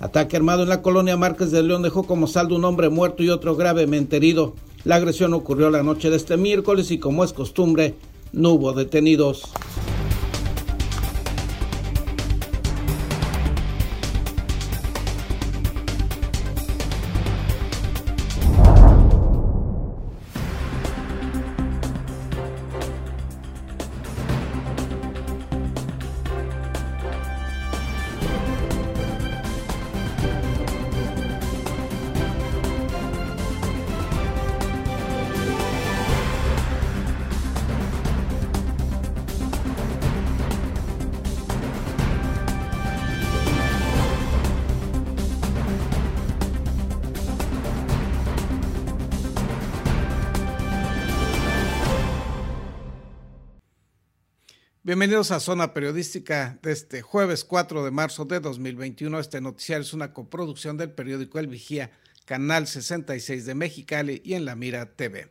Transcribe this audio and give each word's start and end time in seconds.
Ataque 0.00 0.36
armado 0.36 0.62
en 0.62 0.68
la 0.68 0.80
colonia 0.80 1.16
Márquez 1.16 1.50
de 1.50 1.62
León 1.62 1.82
dejó 1.82 2.04
como 2.04 2.28
saldo 2.28 2.54
un 2.54 2.64
hombre 2.64 2.88
muerto 2.88 3.24
y 3.24 3.30
otro 3.30 3.56
gravemente 3.56 4.16
herido. 4.16 4.54
La 4.84 4.94
agresión 4.94 5.34
ocurrió 5.34 5.70
la 5.70 5.82
noche 5.82 6.08
de 6.08 6.16
este 6.16 6.36
miércoles 6.36 6.92
y 6.92 6.98
como 6.98 7.24
es 7.24 7.32
costumbre, 7.32 7.96
no 8.32 8.50
hubo 8.50 8.72
detenidos. 8.72 9.42
Bienvenidos 55.08 55.30
a 55.30 55.40
Zona 55.40 55.72
Periodística 55.72 56.58
de 56.60 56.70
este 56.70 57.00
jueves 57.00 57.42
4 57.42 57.82
de 57.82 57.90
marzo 57.90 58.26
de 58.26 58.40
2021. 58.40 59.18
Este 59.18 59.40
noticiario 59.40 59.80
es 59.80 59.94
una 59.94 60.12
coproducción 60.12 60.76
del 60.76 60.90
periódico 60.90 61.38
El 61.38 61.46
Vigía, 61.46 61.92
Canal 62.26 62.66
66 62.66 63.46
de 63.46 63.54
Mexicali 63.54 64.20
y 64.22 64.34
en 64.34 64.44
La 64.44 64.54
Mira 64.54 64.84
TV. 64.96 65.30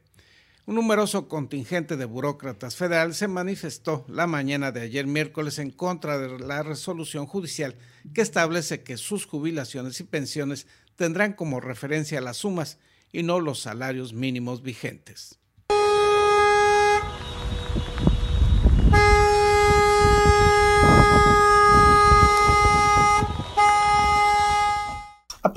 Un 0.66 0.74
numeroso 0.74 1.28
contingente 1.28 1.96
de 1.96 2.06
burócratas 2.06 2.76
federales 2.76 3.18
se 3.18 3.28
manifestó 3.28 4.04
la 4.08 4.26
mañana 4.26 4.72
de 4.72 4.82
ayer 4.82 5.06
miércoles 5.06 5.60
en 5.60 5.70
contra 5.70 6.18
de 6.18 6.40
la 6.40 6.64
resolución 6.64 7.28
judicial 7.28 7.76
que 8.16 8.22
establece 8.22 8.82
que 8.82 8.98
sus 8.98 9.28
jubilaciones 9.28 10.00
y 10.00 10.06
pensiones 10.06 10.66
tendrán 10.96 11.34
como 11.34 11.60
referencia 11.60 12.20
las 12.20 12.38
sumas 12.38 12.80
y 13.12 13.22
no 13.22 13.40
los 13.40 13.60
salarios 13.60 14.12
mínimos 14.12 14.64
vigentes. 14.64 15.38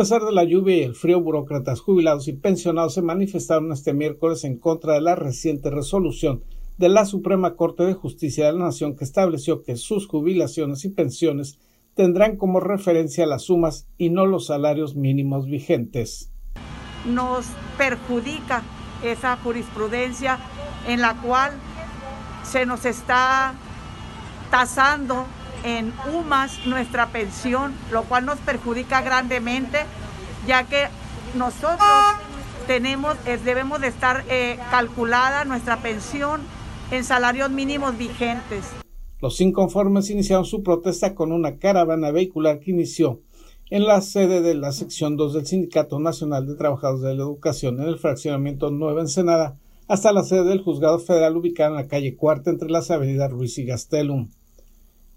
Pesar 0.01 0.23
de 0.23 0.33
la 0.33 0.45
lluvia 0.45 0.79
y 0.79 0.83
el 0.83 0.95
frío, 0.95 1.21
burócratas 1.21 1.81
jubilados 1.81 2.27
y 2.27 2.33
pensionados 2.33 2.95
se 2.95 3.03
manifestaron 3.03 3.71
este 3.71 3.93
miércoles 3.93 4.45
en 4.45 4.57
contra 4.57 4.95
de 4.95 5.03
la 5.03 5.15
reciente 5.15 5.69
resolución 5.69 6.43
de 6.79 6.89
la 6.89 7.05
Suprema 7.05 7.55
Corte 7.55 7.83
de 7.83 7.93
Justicia 7.93 8.47
de 8.47 8.55
la 8.55 8.65
Nación 8.65 8.97
que 8.97 9.05
estableció 9.05 9.63
que 9.63 9.77
sus 9.77 10.07
jubilaciones 10.07 10.87
y 10.87 10.89
pensiones 10.89 11.59
tendrán 11.93 12.39
como 12.39 12.61
referencia 12.61 13.27
las 13.27 13.43
sumas 13.43 13.89
y 13.99 14.09
no 14.09 14.25
los 14.25 14.47
salarios 14.47 14.97
mínimos 14.97 15.45
vigentes. 15.45 16.33
Nos 17.07 17.45
perjudica 17.77 18.63
esa 19.05 19.37
jurisprudencia 19.37 20.39
en 20.89 21.03
la 21.03 21.21
cual 21.21 21.53
se 22.43 22.65
nos 22.65 22.87
está 22.87 23.53
tasando 24.51 25.27
en 25.65 25.93
UMAS 26.15 26.67
nuestra 26.67 27.09
pensión, 27.09 27.75
lo 27.91 28.03
cual 28.05 28.27
nos 28.27 28.39
perjudica 28.39 29.01
grandemente, 29.03 29.79
ya 30.47 30.65
que 30.65 30.89
nosotros 31.35 31.79
tenemos, 32.67 33.17
debemos 33.45 33.81
de 33.81 33.89
estar 33.89 34.25
eh, 34.29 34.59
calculada 34.71 35.45
nuestra 35.45 35.79
pensión 35.79 36.41
en 36.91 37.05
salarios 37.05 37.51
mínimos 37.51 37.97
vigentes. 37.97 38.65
Los 39.21 39.41
inconformes 39.41 40.11
iniciaron 40.11 40.45
su 40.45 40.63
protesta 40.63 41.15
con 41.15 41.33
una 41.33 41.59
caravana 41.59 42.11
vehicular 42.11 42.59
que 42.61 42.71
inició 42.71 43.21
en 43.71 43.85
la 43.85 44.01
sede 44.01 44.41
de 44.41 44.55
la 44.55 44.73
sección 44.73 45.17
2 45.17 45.35
del 45.35 45.47
Sindicato 45.47 46.01
Nacional 46.01 46.47
de 46.47 46.57
Trabajadores 46.57 47.03
de 47.03 47.15
la 47.15 47.23
Educación 47.23 47.81
en 47.81 47.89
el 47.89 47.99
fraccionamiento 47.99 48.71
Nueva 48.71 49.03
Ensenada 49.03 49.59
hasta 49.87 50.13
la 50.13 50.23
sede 50.23 50.45
del 50.45 50.63
Juzgado 50.63 50.99
Federal 50.99 51.37
ubicada 51.37 51.71
en 51.71 51.77
la 51.77 51.89
calle 51.89 52.17
Cuarta 52.17 52.51
entre 52.51 52.71
las 52.71 52.91
avenidas 52.91 53.31
Ruiz 53.31 53.59
y 53.59 53.65
Gastelum. 53.65 54.29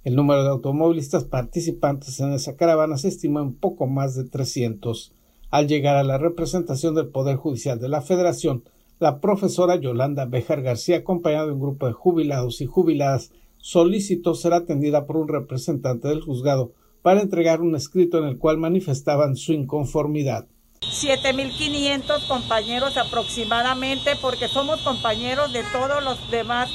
El 0.03 0.17
número 0.17 0.43
de 0.43 0.49
automovilistas 0.49 1.23
participantes 1.23 2.19
en 2.19 2.33
esa 2.33 2.57
caravana 2.57 2.97
se 2.97 3.07
estimó 3.07 3.39
en 3.39 3.53
poco 3.53 3.87
más 3.87 4.15
de 4.15 4.25
300. 4.25 5.13
Al 5.49 5.67
llegar 5.67 5.95
a 5.95 6.03
la 6.03 6.17
representación 6.17 6.93
del 6.93 7.07
Poder 7.07 7.37
Judicial 7.37 7.79
de 7.79 7.87
la 7.87 8.01
Federación, 8.01 8.65
la 8.99 9.21
profesora 9.21 9.77
Yolanda 9.77 10.25
Bejar 10.25 10.61
García, 10.61 10.97
acompañada 10.97 11.45
de 11.45 11.53
un 11.53 11.61
grupo 11.61 11.87
de 11.87 11.93
jubilados 11.93 12.59
y 12.59 12.65
jubiladas, 12.65 13.31
solicitó 13.59 14.35
ser 14.35 14.51
atendida 14.51 15.05
por 15.05 15.15
un 15.15 15.29
representante 15.29 16.09
del 16.09 16.21
juzgado 16.21 16.73
para 17.01 17.21
entregar 17.21 17.61
un 17.61 17.73
escrito 17.73 18.17
en 18.17 18.25
el 18.25 18.37
cual 18.37 18.57
manifestaban 18.57 19.37
su 19.37 19.53
inconformidad. 19.53 20.47
7.500 20.81 22.27
compañeros 22.27 22.97
aproximadamente, 22.97 24.17
porque 24.21 24.49
somos 24.49 24.81
compañeros 24.81 25.53
de 25.53 25.63
todos 25.71 26.03
los 26.03 26.29
demás 26.29 26.69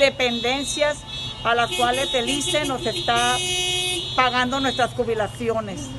dependencias 0.00 1.04
a 1.44 1.54
las 1.54 1.70
cuales 1.76 2.12
el 2.14 2.28
ICE 2.28 2.64
nos 2.66 2.84
está 2.86 3.36
pagando 4.16 4.60
nuestras 4.60 4.94
jubilaciones. 4.94 5.90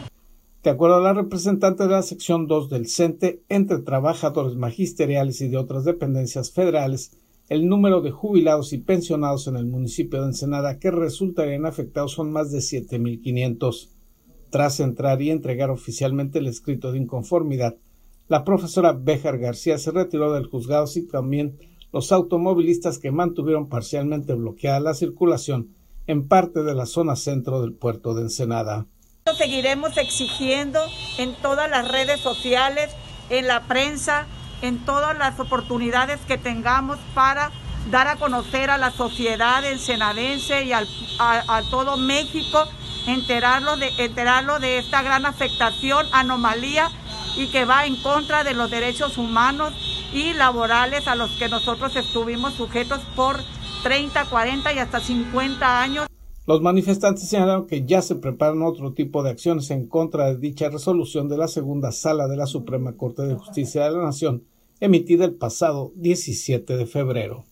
De 0.64 0.72
acuerdo 0.72 0.96
a 0.96 1.02
la 1.02 1.14
representante 1.14 1.84
de 1.84 1.90
la 1.90 2.02
sección 2.02 2.48
2 2.48 2.70
del 2.72 2.88
CENTE, 2.90 3.44
entre 3.50 3.80
trabajadores 3.80 4.56
magisteriales 4.56 5.40
y 5.42 5.48
de 5.48 5.58
otras 5.58 5.84
dependencias 5.84 6.52
federales, 6.52 7.12
el 7.48 7.68
número 7.68 8.02
de 8.02 8.10
jubilados 8.10 8.74
y 8.74 8.80
pensionados 8.80 9.48
en 9.48 9.56
el 9.56 9.68
municipio 9.68 10.22
de 10.22 10.30
Ensenada 10.30 10.80
que 10.80 10.90
resultarían 10.90 11.68
afectados 11.68 12.14
son 12.14 12.32
más 12.32 12.52
de 12.52 12.60
7.500. 12.60 13.90
Tras 14.50 14.80
entrar 14.80 15.22
y 15.22 15.30
entregar 15.30 15.70
oficialmente 15.70 16.40
el 16.40 16.48
escrito 16.48 16.92
de 16.92 16.98
inconformidad, 16.98 17.76
la 18.28 18.44
profesora 18.44 18.94
Béjar 18.94 19.38
García 19.38 19.78
se 19.78 19.92
retiró 19.92 20.34
del 20.34 20.48
juzgado 20.48 20.88
y 20.96 21.02
también 21.04 21.60
los 21.96 22.12
automovilistas 22.12 23.00
que 23.00 23.10
mantuvieron 23.10 23.70
parcialmente 23.70 24.34
bloqueada 24.34 24.82
la 24.82 24.94
circulación 24.94 25.70
en 26.08 26.28
parte 26.28 26.62
de 26.62 26.76
la 26.76 26.86
zona 26.86 27.16
centro 27.16 27.62
del 27.62 27.72
puerto 27.72 28.14
de 28.14 28.24
Ensenada. 28.24 28.86
Seguiremos 29.38 29.96
exigiendo 29.96 30.82
en 31.18 31.34
todas 31.36 31.70
las 31.70 31.90
redes 31.90 32.20
sociales, 32.20 32.94
en 33.30 33.48
la 33.48 33.66
prensa, 33.70 34.28
en 34.62 34.84
todas 34.84 35.18
las 35.18 35.40
oportunidades 35.40 36.20
que 36.28 36.38
tengamos 36.38 36.98
para 37.14 37.52
dar 37.90 38.10
a 38.10 38.18
conocer 38.18 38.70
a 38.72 38.78
la 38.78 38.92
sociedad 38.92 39.64
ensenadense 39.64 40.66
y 40.66 40.74
a, 40.74 40.84
todo 41.72 41.96
México, 41.96 42.66
enterarlo 43.08 43.78
de, 43.78 43.90
enterarlo 44.00 44.60
de 44.60 44.80
esta 44.80 45.02
gran 45.02 45.26
afectación, 45.26 46.06
anomalía 46.12 46.90
y 47.38 47.48
que 47.48 47.64
va 47.64 47.86
en 47.86 47.96
contra 47.96 48.44
de 48.44 48.54
los 48.54 48.70
derechos 48.70 49.18
humanos 49.18 49.72
y 50.16 50.34
laborales 50.34 51.08
a 51.10 51.16
los 51.16 51.32
que 51.32 51.50
nosotros 51.50 51.96
estuvimos 51.98 52.54
sujetos 52.54 53.02
por 53.18 53.36
30, 53.84 54.26
40 54.26 54.74
y 54.74 54.80
hasta 54.80 55.02
50 55.02 55.82
años. 55.82 56.08
Los 56.48 56.62
manifestantes 56.62 57.28
señalaron 57.28 57.68
que 57.68 57.86
ya 57.86 58.02
se 58.02 58.16
preparan 58.16 58.62
otro 58.62 58.94
tipo 58.94 59.24
de 59.24 59.32
acciones 59.32 59.70
en 59.72 59.88
contra 59.88 60.28
de 60.28 60.38
dicha 60.38 60.70
resolución 60.70 61.28
de 61.28 61.38
la 61.38 61.50
segunda 61.50 61.92
sala 61.92 62.28
de 62.28 62.38
la 62.38 62.46
Suprema 62.46 62.94
Corte 62.96 63.24
de 63.24 63.36
Justicia 63.36 63.84
de 63.84 63.92
la 63.92 64.04
Nación, 64.04 64.44
emitida 64.80 65.26
el 65.26 65.34
pasado 65.34 65.92
17 65.96 66.78
de 66.78 66.86
febrero. 66.86 67.44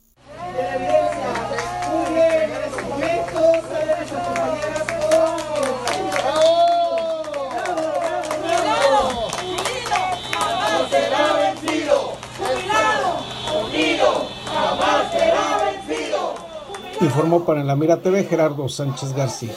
Informó 17.03 17.46
para 17.46 17.66
la 17.66 17.76
Mira 17.76 18.02
TV 18.02 18.23
Gerardo 18.23 18.70
Sánchez 18.70 19.11
García. 19.11 19.53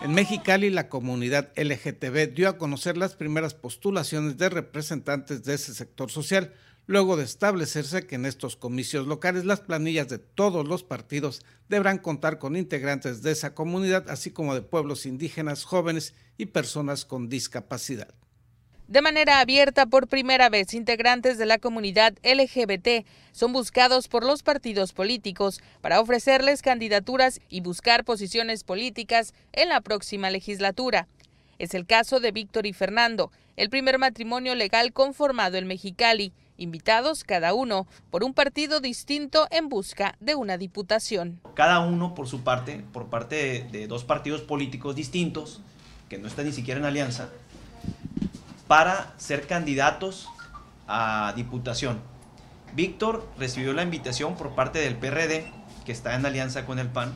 En 0.00 0.14
Mexicali, 0.14 0.70
la 0.70 0.88
comunidad 0.88 1.52
LGTB 1.56 2.32
dio 2.32 2.48
a 2.48 2.56
conocer 2.56 2.96
las 2.96 3.16
primeras 3.16 3.52
postulaciones 3.52 4.38
de 4.38 4.48
representantes 4.48 5.44
de 5.44 5.52
ese 5.52 5.74
sector 5.74 6.10
social, 6.10 6.54
luego 6.86 7.18
de 7.18 7.24
establecerse 7.24 8.06
que 8.06 8.14
en 8.14 8.24
estos 8.24 8.56
comicios 8.56 9.06
locales 9.06 9.44
las 9.44 9.60
planillas 9.60 10.08
de 10.08 10.16
todos 10.16 10.66
los 10.66 10.84
partidos 10.84 11.42
deberán 11.68 11.98
contar 11.98 12.38
con 12.38 12.56
integrantes 12.56 13.20
de 13.20 13.32
esa 13.32 13.54
comunidad, 13.54 14.08
así 14.08 14.30
como 14.30 14.54
de 14.54 14.62
pueblos 14.62 15.04
indígenas, 15.04 15.64
jóvenes 15.64 16.14
y 16.38 16.46
personas 16.46 17.04
con 17.04 17.28
discapacidad. 17.28 18.14
De 18.92 19.00
manera 19.00 19.40
abierta, 19.40 19.86
por 19.86 20.06
primera 20.06 20.50
vez, 20.50 20.74
integrantes 20.74 21.38
de 21.38 21.46
la 21.46 21.56
comunidad 21.56 22.12
LGBT 22.22 23.06
son 23.32 23.54
buscados 23.54 24.06
por 24.06 24.22
los 24.22 24.42
partidos 24.42 24.92
políticos 24.92 25.62
para 25.80 25.98
ofrecerles 25.98 26.60
candidaturas 26.60 27.40
y 27.48 27.62
buscar 27.62 28.04
posiciones 28.04 28.64
políticas 28.64 29.32
en 29.54 29.70
la 29.70 29.80
próxima 29.80 30.28
legislatura. 30.28 31.08
Es 31.58 31.72
el 31.72 31.86
caso 31.86 32.20
de 32.20 32.32
Víctor 32.32 32.66
y 32.66 32.74
Fernando, 32.74 33.32
el 33.56 33.70
primer 33.70 33.98
matrimonio 33.98 34.54
legal 34.54 34.92
conformado 34.92 35.56
en 35.56 35.66
Mexicali, 35.66 36.34
invitados 36.58 37.24
cada 37.24 37.54
uno 37.54 37.86
por 38.10 38.22
un 38.22 38.34
partido 38.34 38.80
distinto 38.80 39.46
en 39.50 39.70
busca 39.70 40.16
de 40.20 40.34
una 40.34 40.58
diputación. 40.58 41.40
Cada 41.54 41.80
uno 41.80 42.14
por 42.14 42.28
su 42.28 42.44
parte, 42.44 42.84
por 42.92 43.06
parte 43.06 43.66
de, 43.72 43.86
dos 43.86 44.04
partidos 44.04 44.42
políticos 44.42 44.94
distintos, 44.94 45.62
que 46.10 46.18
no 46.18 46.28
están 46.28 46.44
ni 46.44 46.52
siquiera 46.52 46.78
en 46.78 46.84
alianza, 46.84 47.30
para 48.66 49.12
ser 49.16 49.46
candidatos 49.46 50.28
a 50.88 51.32
diputación. 51.36 52.00
Víctor 52.74 53.28
recibió 53.38 53.72
la 53.72 53.82
invitación 53.82 54.34
por 54.34 54.54
parte 54.54 54.78
del 54.78 54.96
PRD, 54.96 55.44
que 55.84 55.92
está 55.92 56.14
en 56.14 56.24
alianza 56.24 56.64
con 56.64 56.78
el 56.78 56.88
PAN, 56.88 57.14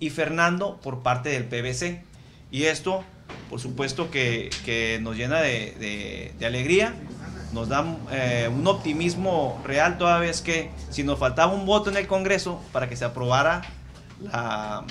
y 0.00 0.10
Fernando 0.10 0.78
por 0.82 1.02
parte 1.02 1.28
del 1.30 1.44
PBC. 1.44 2.02
Y 2.50 2.64
esto, 2.64 3.04
por 3.50 3.60
supuesto, 3.60 4.10
que, 4.10 4.98
nos 5.02 5.16
llena 5.16 5.40
de, 5.40 6.34
alegría, 6.44 6.94
nos 7.52 7.68
da 7.68 7.84
eh, 8.10 8.50
un 8.52 8.66
optimismo 8.66 9.62
real 9.64 9.98
toda 9.98 10.18
vez 10.18 10.40
que 10.40 10.70
si 10.90 11.04
nos 11.04 11.18
faltaba 11.18 11.52
un 11.52 11.66
voto 11.66 11.90
en 11.90 11.96
el 11.96 12.06
Congreso 12.06 12.60
para 12.72 12.88
que 12.88 12.96
se 12.96 13.04
aprobara 13.04 13.62
la 14.20 14.84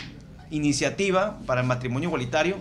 iniciativa 0.50 1.40
para 1.46 1.62
el 1.62 1.68
matrimonio 1.68 2.08
igualitario, 2.10 2.58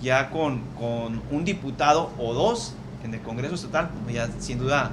ya 0.00 0.30
con, 0.30 0.60
con 0.78 1.22
un 1.30 1.44
diputado 1.44 2.12
o 2.18 2.34
dos 2.34 2.74
en 3.04 3.14
el 3.14 3.20
Congreso 3.20 3.54
Estatal, 3.54 3.90
ya 4.08 4.28
sin 4.38 4.58
duda 4.58 4.90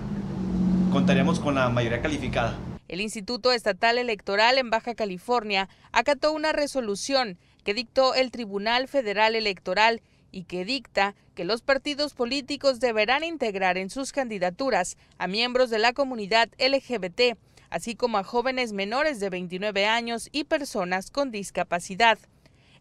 contaríamos 0.92 1.39
con 1.39 1.56
la 1.56 1.69
mayoría 1.69 2.01
calificada. 2.01 2.57
El 2.88 3.01
Instituto 3.01 3.51
Estatal 3.51 3.98
Electoral 3.98 4.57
en 4.57 4.69
Baja 4.69 4.95
California 4.95 5.68
acató 5.92 6.31
una 6.31 6.54
resolución 6.54 7.38
que 7.65 7.74
dictó 7.74 8.15
el 8.15 8.31
Tribunal 8.31 8.88
Federal 8.88 9.36
Electoral 9.36 10.01
y 10.31 10.44
que 10.44 10.63
dicta 10.63 11.15
que 11.36 11.44
los 11.44 11.62
partidos 11.62 12.13
políticos 12.13 12.80
deberán 12.80 13.24
integrar 13.24 13.77
en 13.77 13.89
sus 13.89 14.12
candidaturas 14.12 14.98
a 15.18 15.27
miembros 15.27 15.69
de 15.69 15.80
la 15.80 15.94
comunidad 15.94 16.50
LGBT, 16.60 17.38
así 17.69 17.95
como 17.95 18.18
a 18.18 18.24
jóvenes 18.24 18.71
menores 18.71 19.19
de 19.19 19.30
29 19.30 19.86
años 19.86 20.30
y 20.31 20.45
personas 20.45 21.12
con 21.12 21.31
discapacidad. 21.31 22.18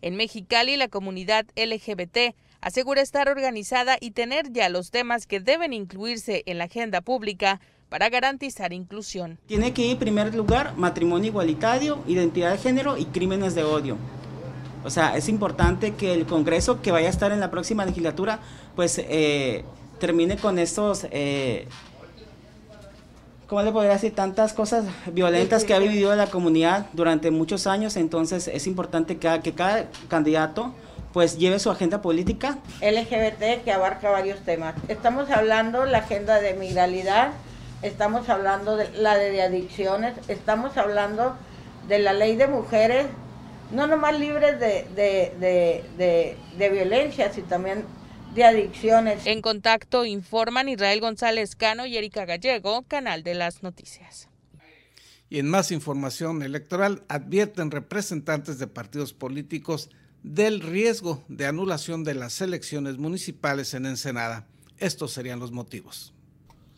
En 0.02 0.16
Mexicali, 0.16 0.76
la 0.76 0.88
comunidad 0.88 1.46
LGBT 1.56 2.34
asegura 2.60 3.00
estar 3.00 3.28
organizada 3.28 3.96
y 4.00 4.10
tener 4.10 4.52
ya 4.52 4.68
los 4.68 4.90
temas 4.90 5.26
que 5.26 5.40
deben 5.40 5.72
incluirse 5.72 6.42
en 6.46 6.58
la 6.58 6.64
agenda 6.64 7.00
pública 7.00 7.60
para 7.88 8.08
garantizar 8.08 8.72
inclusión. 8.72 9.38
Tiene 9.46 9.72
que 9.72 9.82
ir 9.82 9.92
en 9.92 9.98
primer 9.98 10.34
lugar 10.34 10.76
matrimonio 10.76 11.28
igualitario, 11.28 12.02
identidad 12.06 12.50
de 12.50 12.58
género 12.58 12.96
y 12.96 13.04
crímenes 13.06 13.54
de 13.54 13.62
odio. 13.62 13.96
O 14.84 14.90
sea, 14.90 15.16
es 15.16 15.28
importante 15.28 15.94
que 15.94 16.12
el 16.12 16.26
Congreso 16.26 16.80
que 16.82 16.92
vaya 16.92 17.08
a 17.08 17.10
estar 17.10 17.32
en 17.32 17.40
la 17.40 17.50
próxima 17.50 17.84
legislatura, 17.84 18.40
pues 18.74 18.98
eh, 18.98 19.64
termine 19.98 20.36
con 20.36 20.58
estos, 20.58 21.06
eh, 21.10 21.66
¿cómo 23.46 23.62
le 23.62 23.72
podría 23.72 23.92
decir? 23.92 24.14
Tantas 24.14 24.52
cosas 24.52 24.84
violentas 25.12 25.64
que 25.64 25.74
ha 25.74 25.78
vivido 25.78 26.14
la 26.16 26.26
comunidad 26.26 26.86
durante 26.92 27.30
muchos 27.30 27.66
años. 27.66 27.96
Entonces 27.96 28.48
es 28.48 28.66
importante 28.66 29.18
que, 29.18 29.54
cada 29.54 29.86
candidato 30.08 30.74
pues 31.12 31.38
lleve 31.38 31.58
su 31.58 31.70
agenda 31.70 32.02
política. 32.02 32.58
LGBT 32.82 33.64
que 33.64 33.72
abarca 33.72 34.10
varios 34.10 34.40
temas. 34.40 34.74
Estamos 34.88 35.30
hablando 35.30 35.86
la 35.86 35.98
agenda 35.98 36.40
de 36.40 36.52
migralidad, 36.54 37.30
estamos 37.80 38.28
hablando 38.28 38.76
de 38.76 38.90
la 38.92 39.16
de 39.16 39.40
adicciones, 39.40 40.14
estamos 40.28 40.76
hablando 40.76 41.34
de 41.88 42.00
la 42.00 42.12
ley 42.12 42.36
de 42.36 42.48
mujeres, 42.48 43.06
no 43.70 43.86
nomás 43.86 44.18
libres 44.18 44.60
de, 44.60 44.86
de, 44.94 46.36
de, 46.58 46.68
violencia, 46.68 47.32
sino 47.32 47.46
también 47.46 47.84
de 48.36 48.44
adicciones. 48.44 49.26
En 49.26 49.42
contacto 49.42 50.04
informan 50.04 50.68
Israel 50.68 51.00
González 51.00 51.56
Cano 51.56 51.86
y 51.86 51.96
Erika 51.96 52.24
Gallego, 52.26 52.82
Canal 52.82 53.22
de 53.22 53.34
las 53.34 53.62
Noticias. 53.62 54.28
Y 55.28 55.40
en 55.40 55.48
más 55.48 55.72
información 55.72 56.42
electoral, 56.42 57.02
advierten 57.08 57.72
representantes 57.72 58.58
de 58.60 58.68
partidos 58.68 59.12
políticos 59.12 59.90
del 60.22 60.60
riesgo 60.60 61.24
de 61.28 61.46
anulación 61.46 62.04
de 62.04 62.14
las 62.14 62.40
elecciones 62.40 62.98
municipales 62.98 63.74
en 63.74 63.86
Ensenada. 63.86 64.46
Estos 64.78 65.12
serían 65.12 65.40
los 65.40 65.50
motivos. 65.50 66.12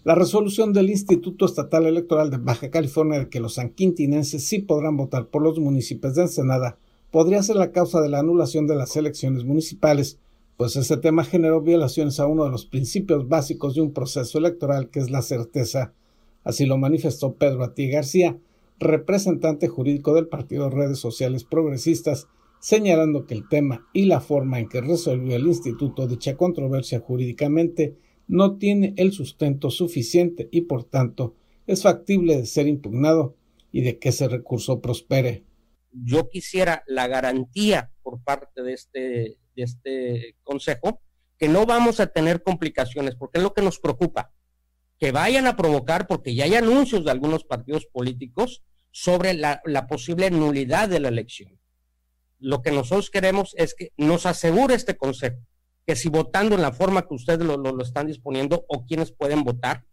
La 0.04 0.14
resolución 0.14 0.72
del 0.72 0.88
Instituto 0.88 1.44
Estatal 1.44 1.84
Electoral 1.84 2.30
de 2.30 2.38
Baja 2.38 2.70
California 2.70 3.18
de 3.18 3.28
que 3.28 3.40
los 3.40 3.54
sanquintinenses 3.54 4.46
sí 4.46 4.60
podrán 4.60 4.96
votar 4.96 5.26
por 5.26 5.42
los 5.42 5.58
municipios 5.58 6.14
de 6.14 6.22
Ensenada 6.22 6.78
podría 7.10 7.42
ser 7.42 7.56
la 7.56 7.72
causa 7.72 8.00
de 8.00 8.08
la 8.08 8.20
anulación 8.20 8.66
de 8.66 8.76
las 8.76 8.96
elecciones 8.96 9.44
municipales, 9.44 10.18
pues 10.58 10.74
ese 10.74 10.96
tema 10.96 11.22
generó 11.22 11.62
violaciones 11.62 12.18
a 12.18 12.26
uno 12.26 12.44
de 12.44 12.50
los 12.50 12.66
principios 12.66 13.28
básicos 13.28 13.76
de 13.76 13.80
un 13.80 13.92
proceso 13.92 14.38
electoral 14.38 14.90
que 14.90 14.98
es 14.98 15.08
la 15.08 15.22
certeza. 15.22 15.94
Así 16.42 16.66
lo 16.66 16.76
manifestó 16.76 17.36
Pedro 17.36 17.62
Atí 17.62 17.88
García, 17.88 18.36
representante 18.80 19.68
jurídico 19.68 20.14
del 20.14 20.26
Partido 20.26 20.68
Redes 20.68 20.98
Sociales 20.98 21.44
Progresistas, 21.44 22.26
señalando 22.58 23.24
que 23.24 23.34
el 23.34 23.48
tema 23.48 23.86
y 23.92 24.06
la 24.06 24.20
forma 24.20 24.58
en 24.58 24.68
que 24.68 24.80
resolvió 24.80 25.36
el 25.36 25.46
instituto 25.46 26.08
dicha 26.08 26.36
controversia 26.36 26.98
jurídicamente 26.98 27.96
no 28.26 28.58
tiene 28.58 28.94
el 28.96 29.12
sustento 29.12 29.70
suficiente 29.70 30.48
y 30.50 30.62
por 30.62 30.82
tanto 30.82 31.36
es 31.68 31.84
factible 31.84 32.36
de 32.36 32.46
ser 32.46 32.66
impugnado 32.66 33.36
y 33.70 33.82
de 33.82 34.00
que 34.00 34.08
ese 34.08 34.26
recurso 34.26 34.80
prospere. 34.80 35.44
Yo 35.92 36.28
quisiera 36.28 36.82
la 36.88 37.06
garantía 37.06 37.92
por 38.02 38.20
parte 38.24 38.64
de 38.64 38.72
este, 38.72 39.38
de 39.58 39.64
este 39.64 40.36
consejo 40.44 41.02
que 41.36 41.48
no 41.48 41.66
vamos 41.66 42.00
a 42.00 42.06
tener 42.06 42.42
complicaciones, 42.42 43.14
porque 43.16 43.38
es 43.38 43.44
lo 43.44 43.54
que 43.54 43.62
nos 43.62 43.78
preocupa, 43.78 44.32
que 44.98 45.12
vayan 45.12 45.46
a 45.46 45.56
provocar, 45.56 46.06
porque 46.06 46.34
ya 46.34 46.44
hay 46.44 46.54
anuncios 46.54 47.04
de 47.04 47.10
algunos 47.10 47.44
partidos 47.44 47.86
políticos 47.86 48.62
sobre 48.90 49.34
la, 49.34 49.60
posible 49.88 50.30
nulidad 50.30 50.88
de 50.88 51.00
la 51.00 51.08
elección. 51.08 51.60
Lo 52.38 52.62
que 52.62 52.70
nosotros 52.70 53.10
queremos 53.10 53.54
es 53.56 53.74
que 53.74 53.92
nos 53.96 54.26
asegure 54.26 54.74
este 54.74 54.96
consejo 54.96 55.38
que 55.86 55.96
si 55.96 56.08
votando 56.08 56.54
en 56.54 56.62
la 56.62 56.72
forma 56.72 57.06
que 57.06 57.14
ustedes 57.14 57.40
lo, 57.40 57.82
están 57.82 58.06
disponiendo 58.06 58.64
o 58.68 58.84
quienes 58.84 59.12
pueden 59.12 59.42
votar 59.42 59.84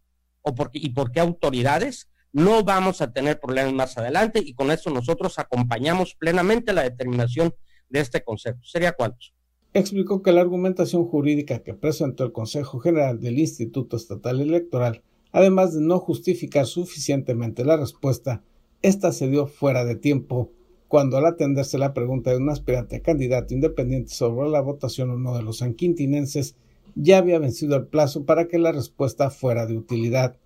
o 0.41 0.53
porque, 0.53 0.79
y 0.79 0.89
por 0.89 1.11
qué 1.11 1.21
autoridades, 1.21 2.09
no 2.33 2.63
vamos 2.63 3.01
a 3.01 3.13
tener 3.13 3.39
problemas 3.39 3.73
más 3.73 3.97
adelante 3.97 4.41
y 4.43 4.53
con 4.53 4.69
eso 4.69 4.89
nosotros 4.89 5.39
acompañamos 5.39 6.15
plenamente 6.15 6.73
la 6.73 6.83
determinación 6.83 7.55
de 7.89 8.01
este 8.01 8.23
Consejo. 8.23 8.59
¿Sería 8.61 8.91
cuántos? 8.91 9.34
Explicó 9.75 10.21
que 10.21 10.31
la 10.31 10.39
argumentación 10.39 11.03
jurídica 11.03 11.59
que 11.59 11.73
presentó 11.73 12.23
el 12.23 12.31
Consejo 12.31 12.79
General 12.79 13.19
del 13.19 13.37
Instituto 13.37 13.97
Estatal 13.97 14.39
Electoral, 14.39 15.03
además 15.33 15.73
de 15.73 15.81
no 15.81 15.99
justificar 15.99 16.65
suficientemente 16.65 17.65
la 17.65 17.75
respuesta, 17.75 18.41
esta 18.81 19.11
se 19.11 19.27
dio 19.27 19.47
fuera 19.47 19.83
de 19.83 19.97
tiempo 19.97 20.49
cuando 20.87 21.17
al 21.17 21.25
atenderse 21.25 21.77
la 21.77 21.93
pregunta 21.93 22.31
de 22.31 22.37
un 22.37 22.49
aspirante 22.49 22.95
a 22.95 23.01
candidato 23.01 23.53
independiente 23.53 24.13
sobre 24.13 24.47
la 24.47 24.61
votación 24.61 25.09
o 25.09 25.17
no 25.17 25.35
de 25.35 25.43
los 25.43 25.57
sanquintinenses, 25.57 26.55
ya 26.95 27.17
había 27.17 27.37
vencido 27.37 27.75
el 27.75 27.87
plazo 27.87 28.23
para 28.23 28.47
que 28.47 28.57
la 28.57 28.71
respuesta 28.71 29.29
fuera 29.29 29.65
de 29.65 29.75
utilidad. 29.75 30.37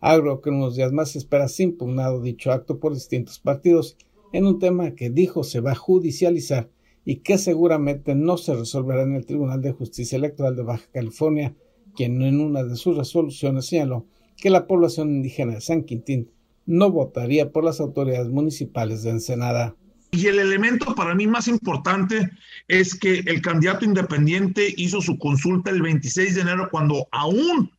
Agro 0.00 0.40
que 0.40 0.50
en 0.50 0.56
unos 0.56 0.74
días 0.74 0.90
más 0.90 1.10
se 1.12 1.62
impugnado 1.62 2.20
dicho 2.20 2.50
acto 2.50 2.80
por 2.80 2.94
distintos 2.94 3.38
partidos 3.38 3.96
en 4.32 4.44
un 4.44 4.58
tema 4.58 4.96
que 4.96 5.08
dijo 5.08 5.44
se 5.44 5.60
va 5.60 5.70
a 5.70 5.76
judicializar 5.76 6.68
y 7.04 7.16
que 7.16 7.38
seguramente 7.38 8.14
no 8.14 8.36
se 8.36 8.54
resolverá 8.54 9.02
en 9.02 9.14
el 9.14 9.26
Tribunal 9.26 9.60
de 9.60 9.72
Justicia 9.72 10.16
Electoral 10.16 10.56
de 10.56 10.62
Baja 10.62 10.84
California, 10.92 11.54
quien 11.96 12.22
en 12.22 12.40
una 12.40 12.62
de 12.62 12.76
sus 12.76 12.96
resoluciones 12.96 13.66
señaló 13.66 14.06
que 14.36 14.50
la 14.50 14.66
población 14.66 15.10
indígena 15.10 15.54
de 15.54 15.60
San 15.60 15.84
Quintín 15.84 16.30
no 16.66 16.90
votaría 16.90 17.50
por 17.50 17.64
las 17.64 17.80
autoridades 17.80 18.28
municipales 18.28 19.02
de 19.02 19.10
Ensenada. 19.10 19.76
Y 20.12 20.26
el 20.26 20.38
elemento 20.38 20.94
para 20.94 21.14
mí 21.14 21.26
más 21.26 21.48
importante 21.48 22.30
es 22.68 22.94
que 22.94 23.20
el 23.20 23.40
candidato 23.40 23.84
independiente 23.84 24.72
hizo 24.76 25.00
su 25.00 25.18
consulta 25.18 25.70
el 25.70 25.82
26 25.82 26.34
de 26.34 26.40
enero 26.42 26.68
cuando 26.70 27.08
aún 27.10 27.70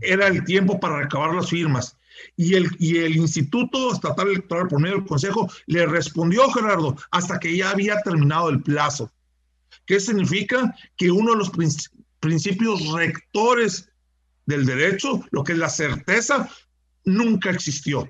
era 0.00 0.28
el 0.28 0.44
tiempo 0.44 0.78
para 0.80 0.98
recabar 0.98 1.34
las 1.34 1.50
firmas. 1.50 1.98
Y 2.36 2.54
el, 2.54 3.16
Instituto 3.16 3.92
Estatal 3.92 4.28
Electoral, 4.28 4.68
por 4.68 4.80
medio 4.80 4.96
del 4.96 5.06
Consejo, 5.06 5.48
le 5.66 5.86
respondió, 5.86 6.50
Gerardo, 6.50 6.96
hasta 7.10 7.38
que 7.38 7.56
ya 7.56 7.70
había 7.70 8.00
terminado 8.02 8.48
el 8.48 8.62
plazo. 8.62 9.10
¿Qué 9.86 10.00
significa? 10.00 10.74
Que 10.96 11.10
uno 11.10 11.32
de 11.32 11.38
los 11.38 11.50
principios 12.20 12.92
rectores 12.92 13.88
del 14.46 14.66
derecho, 14.66 15.22
lo 15.30 15.44
que 15.44 15.52
es 15.52 15.58
la 15.58 15.68
certeza, 15.68 16.48
nunca 17.04 17.50
existió. 17.50 18.08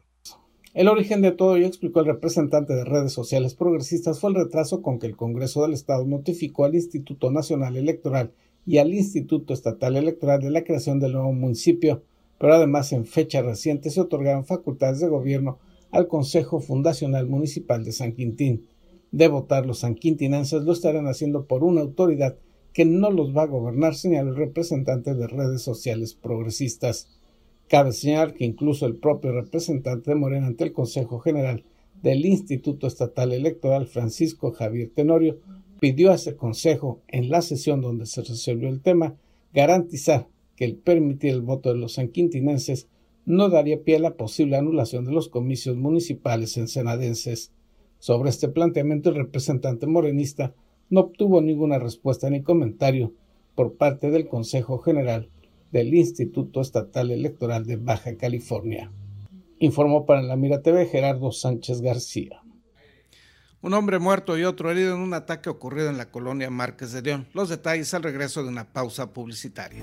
El 0.72 0.86
origen 0.86 1.20
de 1.20 1.32
todo 1.32 1.56
ello, 1.56 1.66
explicó 1.66 2.00
el 2.00 2.06
representante 2.06 2.74
de 2.74 2.84
redes 2.84 3.12
sociales 3.12 3.54
progresistas, 3.54 4.20
fue 4.20 4.30
el 4.30 4.36
retraso 4.36 4.82
con 4.82 5.00
que 5.00 5.08
el 5.08 5.16
Congreso 5.16 5.62
del 5.62 5.72
Estado 5.72 6.04
notificó 6.06 6.64
al 6.64 6.76
Instituto 6.76 7.32
Nacional 7.32 7.76
Electoral 7.76 8.32
y 8.66 8.78
al 8.78 8.94
Instituto 8.94 9.52
Estatal 9.52 9.96
Electoral 9.96 10.40
de 10.40 10.50
la 10.50 10.62
creación 10.62 11.00
del 11.00 11.12
nuevo 11.12 11.32
municipio, 11.32 12.04
pero 12.40 12.54
además 12.54 12.90
en 12.94 13.04
fecha 13.04 13.42
reciente 13.42 13.90
se 13.90 14.00
otorgaron 14.00 14.46
facultades 14.46 14.98
de 14.98 15.08
gobierno 15.08 15.58
al 15.90 16.08
Consejo 16.08 16.60
Fundacional 16.60 17.26
Municipal 17.26 17.84
de 17.84 17.92
San 17.92 18.12
Quintín. 18.12 18.66
De 19.12 19.28
votar 19.28 19.66
los 19.66 19.80
sanquintinenses 19.80 20.62
lo 20.62 20.72
estarán 20.72 21.06
haciendo 21.06 21.44
por 21.44 21.62
una 21.64 21.82
autoridad 21.82 22.38
que 22.72 22.86
no 22.86 23.10
los 23.10 23.36
va 23.36 23.42
a 23.42 23.46
gobernar, 23.46 23.94
señaló 23.94 24.30
el 24.30 24.36
representante 24.36 25.14
de 25.14 25.26
redes 25.26 25.60
sociales 25.60 26.14
progresistas. 26.14 27.08
Cabe 27.68 27.92
señalar 27.92 28.32
que 28.32 28.46
incluso 28.46 28.86
el 28.86 28.96
propio 28.96 29.32
representante 29.32 30.10
de 30.10 30.16
Morena 30.16 30.46
ante 30.46 30.64
el 30.64 30.72
Consejo 30.72 31.18
General 31.18 31.62
del 32.02 32.24
Instituto 32.24 32.86
Estatal 32.86 33.32
Electoral, 33.32 33.86
Francisco 33.86 34.52
Javier 34.52 34.90
Tenorio, 34.94 35.40
pidió 35.78 36.10
a 36.10 36.14
ese 36.14 36.36
Consejo, 36.36 37.02
en 37.08 37.28
la 37.28 37.42
sesión 37.42 37.82
donde 37.82 38.06
se 38.06 38.22
resolvió 38.22 38.70
el 38.70 38.80
tema, 38.80 39.16
garantizar 39.52 40.26
que 40.60 40.66
el 40.66 40.76
permitir 40.76 41.30
el 41.30 41.40
voto 41.40 41.70
de 41.70 41.78
los 41.78 41.94
sanquintinenses 41.94 42.86
no 43.24 43.48
daría 43.48 43.82
pie 43.82 43.96
a 43.96 44.00
la 44.00 44.16
posible 44.18 44.58
anulación 44.58 45.06
de 45.06 45.12
los 45.12 45.30
comicios 45.30 45.78
municipales 45.78 46.58
ensenadenses. 46.58 47.50
Sobre 47.98 48.28
este 48.28 48.48
planteamiento, 48.48 49.08
el 49.08 49.16
representante 49.16 49.86
morenista 49.86 50.52
no 50.90 51.00
obtuvo 51.00 51.40
ninguna 51.40 51.78
respuesta 51.78 52.28
ni 52.28 52.42
comentario 52.42 53.14
por 53.54 53.78
parte 53.78 54.10
del 54.10 54.28
Consejo 54.28 54.80
General 54.80 55.30
del 55.72 55.94
Instituto 55.94 56.60
Estatal 56.60 57.10
Electoral 57.10 57.64
de 57.64 57.76
Baja 57.76 58.18
California. 58.18 58.92
Informó 59.60 60.04
para 60.04 60.20
la 60.20 60.36
Mira 60.36 60.60
TV 60.60 60.84
Gerardo 60.84 61.32
Sánchez 61.32 61.80
García. 61.80 62.42
Un 63.62 63.72
hombre 63.72 63.98
muerto 63.98 64.36
y 64.36 64.44
otro 64.44 64.70
herido 64.70 64.94
en 64.94 65.00
un 65.00 65.14
ataque 65.14 65.48
ocurrido 65.48 65.88
en 65.88 65.96
la 65.96 66.10
colonia 66.10 66.50
Márquez 66.50 66.92
de 66.92 67.00
León. 67.00 67.28
Los 67.32 67.48
detalles 67.48 67.94
al 67.94 68.02
regreso 68.02 68.42
de 68.42 68.50
una 68.50 68.74
pausa 68.74 69.14
publicitaria. 69.14 69.82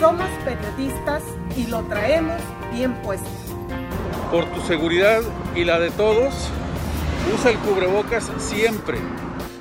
Somos 0.00 0.28
periodistas 0.44 1.24
y 1.56 1.66
lo 1.66 1.82
traemos 1.84 2.40
bien 2.72 2.94
puesto. 3.02 3.28
Por 4.30 4.44
tu 4.52 4.60
seguridad 4.60 5.22
y 5.56 5.64
la 5.64 5.80
de 5.80 5.90
todos, 5.90 6.32
usa 7.34 7.50
el 7.50 7.58
cubrebocas 7.58 8.30
siempre. 8.38 8.98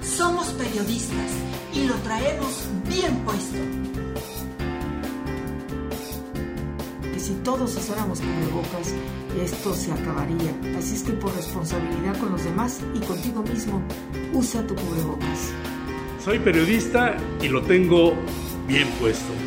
Somos 0.04 0.50
periodistas 0.50 1.32
y 1.74 1.86
lo 1.86 1.96
traemos 1.96 2.68
bien 2.88 3.16
puesto. 3.26 3.58
Que 7.02 7.20
si 7.20 7.34
todos 7.44 7.76
usáramos 7.76 8.20
cubrebocas, 8.20 8.94
esto 9.44 9.74
se 9.74 9.92
acabaría. 9.92 10.54
Así 10.78 10.98
es 10.98 11.04
que 11.04 11.14
por 11.14 11.36
responsabilidad 11.36 12.16
con 12.20 12.32
los 12.32 12.44
demás 12.44 12.80
y 12.94 13.00
contigo 13.00 13.42
mismo, 13.42 13.82
usa 14.34 14.62
tu 14.68 14.76
cubrebocas. 14.76 15.52
Soy 16.24 16.38
periodista 16.38 17.18
y 17.42 17.48
lo 17.48 17.64
tengo 17.64 18.14
bien 18.68 18.88
puesto. 19.00 19.47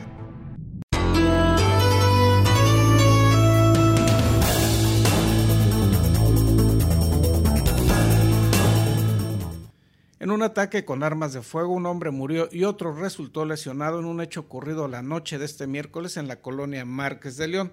Un 10.41 10.45
ataque 10.45 10.85
con 10.85 11.03
armas 11.03 11.33
de 11.33 11.43
fuego, 11.43 11.71
un 11.71 11.85
hombre 11.85 12.09
murió 12.09 12.49
y 12.51 12.63
otro 12.63 12.95
resultó 12.95 13.45
lesionado 13.45 13.99
en 13.99 14.05
un 14.05 14.21
hecho 14.21 14.39
ocurrido 14.39 14.87
la 14.87 15.03
noche 15.03 15.37
de 15.37 15.45
este 15.45 15.67
miércoles 15.67 16.17
en 16.17 16.27
la 16.27 16.41
colonia 16.41 16.83
Márquez 16.83 17.37
de 17.37 17.47
León. 17.47 17.71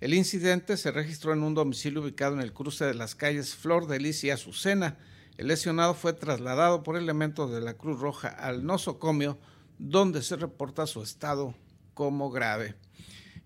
El 0.00 0.14
incidente 0.14 0.76
se 0.76 0.90
registró 0.90 1.32
en 1.32 1.44
un 1.44 1.54
domicilio 1.54 2.02
ubicado 2.02 2.34
en 2.34 2.40
el 2.40 2.52
cruce 2.52 2.84
de 2.84 2.94
las 2.94 3.14
calles 3.14 3.54
Flor 3.54 3.86
de 3.86 4.00
Lis 4.00 4.24
y 4.24 4.30
Azucena. 4.30 4.98
El 5.36 5.46
lesionado 5.46 5.94
fue 5.94 6.12
trasladado 6.12 6.82
por 6.82 6.96
elementos 6.96 7.52
de 7.52 7.60
la 7.60 7.74
Cruz 7.74 8.00
Roja 8.00 8.26
al 8.26 8.66
nosocomio, 8.66 9.38
donde 9.78 10.20
se 10.22 10.34
reporta 10.34 10.88
su 10.88 11.04
estado 11.04 11.54
como 11.94 12.32
grave. 12.32 12.74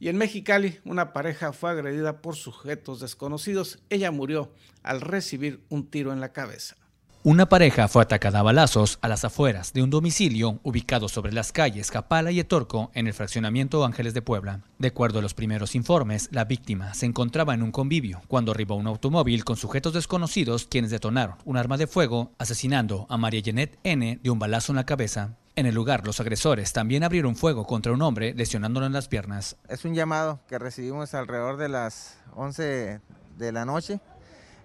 Y 0.00 0.09
en 0.09 0.17
Mexicali, 0.17 0.79
una 0.87 1.12
pareja 1.12 1.52
fue 1.52 1.73
agredida 1.73 2.23
por 2.23 2.37
sujetos 2.37 3.00
desconocidos. 3.00 3.81
Ella 3.91 4.11
murió 4.11 4.50
al 4.83 5.02
recibir 5.02 5.62
un 5.69 5.91
tiro 5.91 6.11
en 6.14 6.21
la 6.21 6.33
cabeza. 6.33 6.76
Una 7.25 7.49
pareja 7.49 7.87
fue 7.87 8.02
atacada 8.02 8.41
a 8.41 8.43
balazos 8.43 8.99
a 9.00 9.07
las 9.07 9.25
afueras 9.25 9.73
de 9.73 9.85
un 9.85 9.91
domicilio 9.91 10.59
ubicado 10.64 11.09
sobre 11.09 11.31
las 11.31 11.52
calles 11.52 11.93
Capala 11.93 12.33
y 12.33 12.41
Etorco 12.41 12.91
en 12.95 13.07
el 13.07 13.14
fraccionamiento 13.14 13.85
Ángeles 13.85 14.12
de 14.12 14.23
Puebla. 14.23 14.62
De 14.81 14.88
acuerdo 14.88 15.21
a 15.21 15.23
los 15.23 15.33
primeros 15.33 15.76
informes, 15.76 16.29
la 16.33 16.47
víctima 16.47 16.95
se 16.95 17.07
encontraba 17.07 17.55
en 17.55 17.62
un 17.62 17.71
convivio 17.71 18.23
cuando 18.26 18.50
arribó 18.50 18.75
un 18.75 18.88
automóvil 18.88 19.45
con 19.45 19.57
sujetos 19.57 19.93
desconocidos 19.93 20.67
quienes 20.69 20.91
detonaron 20.91 21.37
un 21.45 21.57
arma 21.57 21.76
de 21.76 21.87
fuego 21.87 22.33
asesinando 22.38 23.07
a 23.09 23.17
María 23.17 23.43
Janet 23.45 23.79
N. 23.85 24.19
de 24.21 24.31
un 24.31 24.41
balazo 24.41 24.73
en 24.73 24.76
la 24.76 24.87
cabeza. 24.87 25.37
En 25.55 25.67
el 25.67 25.76
lugar, 25.76 26.05
los 26.05 26.19
agresores 26.19 26.73
también 26.73 27.05
abrieron 27.05 27.37
fuego 27.37 27.69
contra 27.69 27.93
un 27.93 28.02
hombre 28.02 28.35
lesionándolo 28.35 28.87
en 28.87 28.95
las 28.95 29.07
piernas. 29.07 29.57
Es 29.69 29.85
un 29.85 29.95
llamado 29.95 30.41
que 30.49 30.59
recibimos 30.59 31.14
alrededor 31.14 31.57
de 31.57 31.69
las 31.69 32.17
11 32.35 33.00
de 33.38 33.52
la 33.52 33.64
noche 33.64 34.00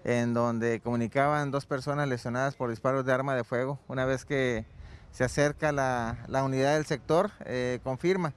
en 0.08 0.34
donde 0.34 0.80
comunicaban 0.80 1.52
dos 1.52 1.66
personas 1.66 2.08
lesionadas 2.08 2.56
por 2.56 2.70
disparos 2.70 3.06
de 3.06 3.12
arma 3.12 3.36
de 3.36 3.44
fuego. 3.44 3.78
Una 3.90 4.06
vez 4.06 4.24
que 4.24 4.66
se 5.12 5.26
acerca 5.26 5.74
la, 5.74 6.44
unidad 6.46 6.76
del 6.76 6.86
sector, 6.86 7.30
eh, 7.44 7.82
confirma, 7.84 8.34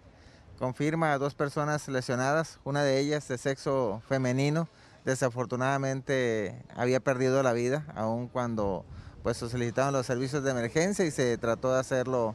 confirma 0.58 1.12
a 1.12 1.18
dos 1.18 1.36
personas 1.36 1.86
lesionadas, 1.86 2.58
una 2.64 2.82
de 2.82 2.98
ellas 2.98 3.28
de 3.28 3.38
sexo 3.38 4.02
femenino, 4.08 4.68
desafortunadamente 5.04 6.60
había 6.74 6.98
perdido 6.98 7.40
la 7.44 7.52
vida, 7.52 7.86
aun 7.94 8.26
cuando 8.26 8.84
pues 9.22 9.36
solicitaron 9.36 9.92
los 9.92 10.06
servicios 10.06 10.42
de 10.42 10.50
emergencia 10.50 11.04
y 11.04 11.12
se 11.12 11.38
trató 11.38 11.72
de 11.72 11.78
hacerlo 11.78 12.34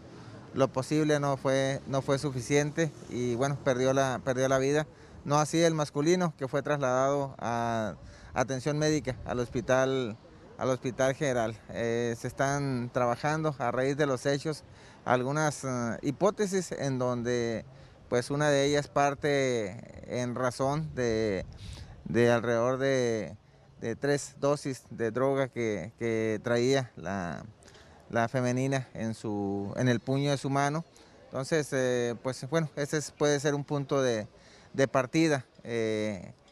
lo 0.54 0.70
posible, 0.70 1.20
no 1.20 1.36
fue, 1.36 1.82
no 1.88 2.02
fue 2.02 2.20
suficiente 2.20 2.90
y 3.10 3.36
bueno, 3.36 3.58
perdió 3.66 3.92
la, 3.92 4.22
perdió 4.24 4.48
la 4.48 4.60
vida. 4.60 4.88
No 5.26 5.40
así 5.40 5.62
el 5.62 5.74
masculino 5.74 6.34
que 6.38 6.48
fue 6.48 6.62
trasladado 6.62 7.36
a 7.40 7.96
atención 8.36 8.78
médica 8.78 9.16
al 9.26 9.40
hospital, 9.40 10.18
al 10.58 10.70
hospital 10.70 11.16
general. 11.16 11.58
Eh, 11.70 12.16
se 12.18 12.28
están 12.28 12.92
trabajando 12.94 13.56
a 13.58 13.72
raíz 13.72 13.98
de 13.98 14.06
los 14.06 14.26
hechos 14.26 14.64
algunas 15.06 15.64
eh, 15.64 15.98
hipótesis 16.02 16.72
en 16.74 17.00
donde 17.00 17.66
pues 18.10 18.30
una 18.30 18.50
de 18.50 18.66
ellas 18.66 18.88
parte 18.88 19.76
en 20.08 20.36
razón 20.36 20.94
de, 20.94 21.46
alrededor 22.32 22.78
de, 22.78 23.36
tres 24.00 24.36
dosis 24.40 24.84
de 24.90 25.12
droga 25.12 25.48
que, 25.48 26.40
traía 26.44 26.92
la, 26.96 28.28
femenina 28.30 28.88
en, 28.94 29.88
el 29.88 30.00
puño 30.00 30.32
de 30.32 30.38
su 30.38 30.50
mano. 30.50 30.86
Entonces, 31.26 31.68
eh, 31.72 32.16
pues 32.22 32.48
bueno, 32.50 32.70
ese 32.76 33.02
puede 33.18 33.40
ser 33.40 33.56
un 33.56 33.64
punto 33.64 34.02
de, 34.02 34.28
partida 34.92 35.46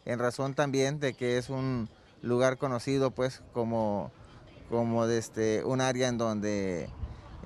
en 0.06 0.20
razón 0.20 0.54
también 0.54 1.00
de 1.00 1.14
que 1.14 1.38
es 1.38 1.50
un 1.50 1.90
lugar 2.22 2.58
conocido 2.58 3.12
pues 3.12 3.42
como, 3.54 4.12
como 4.70 5.06
este, 5.06 5.64
un 5.64 5.82
área 5.82 6.08
en 6.08 6.18
donde, 6.18 6.90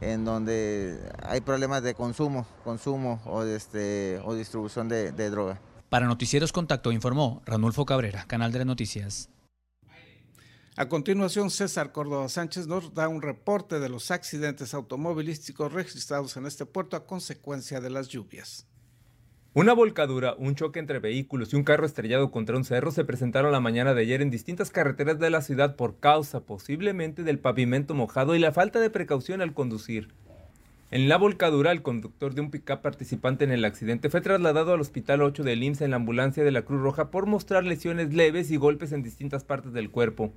en 0.02 0.26
donde 0.26 1.00
hay 1.24 1.42
problemas 1.42 1.84
de 1.84 1.94
consumo, 1.94 2.48
consumo 2.64 3.22
o, 3.26 3.44
este, 3.44 4.22
o 4.24 4.36
distribución 4.36 4.88
de, 4.88 5.12
de 5.12 5.30
droga. 5.30 5.60
Para 5.90 6.06
Noticieros 6.06 6.52
Contacto 6.52 6.92
informó 6.92 7.42
Ranulfo 7.46 7.86
Cabrera, 7.86 8.26
Canal 8.28 8.52
de 8.52 8.60
las 8.60 8.68
Noticias. 8.68 9.30
A 10.80 10.88
continuación, 10.88 11.50
César 11.50 11.92
Córdoba 11.92 12.30
Sánchez 12.30 12.68
nos 12.68 12.94
da 12.94 13.08
un 13.08 13.24
reporte 13.24 13.80
de 13.80 13.90
los 13.90 14.12
accidentes 14.12 14.76
automovilísticos 14.76 15.74
registrados 15.74 16.38
en 16.38 16.46
este 16.46 16.68
puerto 16.68 16.96
a 16.96 17.08
consecuencia 17.08 17.82
de 17.82 17.90
las 17.90 18.10
lluvias. 18.10 18.68
Una 19.58 19.74
volcadura, 19.74 20.36
un 20.38 20.54
choque 20.54 20.78
entre 20.78 21.00
vehículos 21.00 21.52
y 21.52 21.56
un 21.56 21.64
carro 21.64 21.88
estrellado 21.88 22.30
contra 22.30 22.56
un 22.56 22.64
cerro 22.64 22.92
se 22.92 23.04
presentaron 23.06 23.52
la 23.52 23.60
mañana 23.60 23.96
de 23.96 24.04
ayer 24.04 24.22
en 24.22 24.30
distintas 24.30 24.70
carreteras 24.70 25.18
de 25.18 25.32
la 25.32 25.42
ciudad 25.42 25.76
por 25.76 26.00
causa 26.00 26.42
posiblemente 26.42 27.24
del 27.24 27.40
pavimento 27.40 27.96
mojado 27.96 28.36
y 28.36 28.40
la 28.40 28.52
falta 28.52 28.80
de 28.80 28.92
precaución 28.92 29.42
al 29.42 29.56
conducir. 29.56 30.10
En 30.92 31.10
la 31.10 31.18
volcadura, 31.18 31.72
el 31.72 31.82
conductor 31.82 32.36
de 32.36 32.42
un 32.42 32.52
pickup 32.52 32.84
participante 32.84 33.46
en 33.46 33.52
el 33.52 33.66
accidente 33.66 34.12
fue 34.12 34.22
trasladado 34.22 34.74
al 34.76 34.82
Hospital 34.82 35.24
8 35.24 35.42
del 35.42 35.64
IMSS 35.64 35.82
en 35.82 35.90
la 35.90 35.96
ambulancia 35.96 36.44
de 36.44 36.52
la 36.52 36.62
Cruz 36.62 36.80
Roja 36.80 37.10
por 37.10 37.26
mostrar 37.26 37.64
lesiones 37.64 38.14
leves 38.14 38.52
y 38.52 38.58
golpes 38.58 38.92
en 38.92 39.02
distintas 39.02 39.44
partes 39.44 39.74
del 39.74 39.90
cuerpo. 39.90 40.34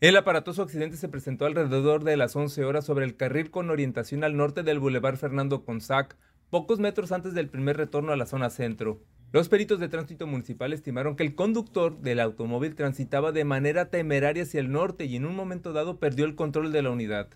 El 0.00 0.16
aparatoso 0.16 0.62
accidente 0.62 0.96
se 0.96 1.08
presentó 1.08 1.44
alrededor 1.44 2.04
de 2.04 2.16
las 2.16 2.36
11 2.36 2.64
horas 2.64 2.86
sobre 2.86 3.04
el 3.04 3.16
carril 3.16 3.50
con 3.50 3.68
orientación 3.68 4.22
al 4.22 4.36
norte 4.36 4.62
del 4.62 4.78
Boulevard 4.78 5.16
Fernando 5.16 5.64
Consac, 5.64 6.16
pocos 6.50 6.78
metros 6.78 7.12
antes 7.12 7.34
del 7.34 7.48
primer 7.48 7.76
retorno 7.76 8.12
a 8.12 8.16
la 8.16 8.26
zona 8.26 8.48
centro. 8.48 9.00
Los 9.32 9.50
peritos 9.50 9.78
de 9.80 9.88
tránsito 9.88 10.26
municipal 10.26 10.72
estimaron 10.72 11.14
que 11.14 11.22
el 11.22 11.34
conductor 11.34 11.98
del 12.00 12.20
automóvil 12.20 12.74
transitaba 12.74 13.32
de 13.32 13.44
manera 13.44 13.90
temeraria 13.90 14.44
hacia 14.44 14.60
el 14.60 14.72
norte 14.72 15.04
y 15.04 15.16
en 15.16 15.26
un 15.26 15.36
momento 15.36 15.74
dado 15.74 15.98
perdió 15.98 16.24
el 16.24 16.34
control 16.34 16.72
de 16.72 16.80
la 16.80 16.90
unidad. 16.90 17.28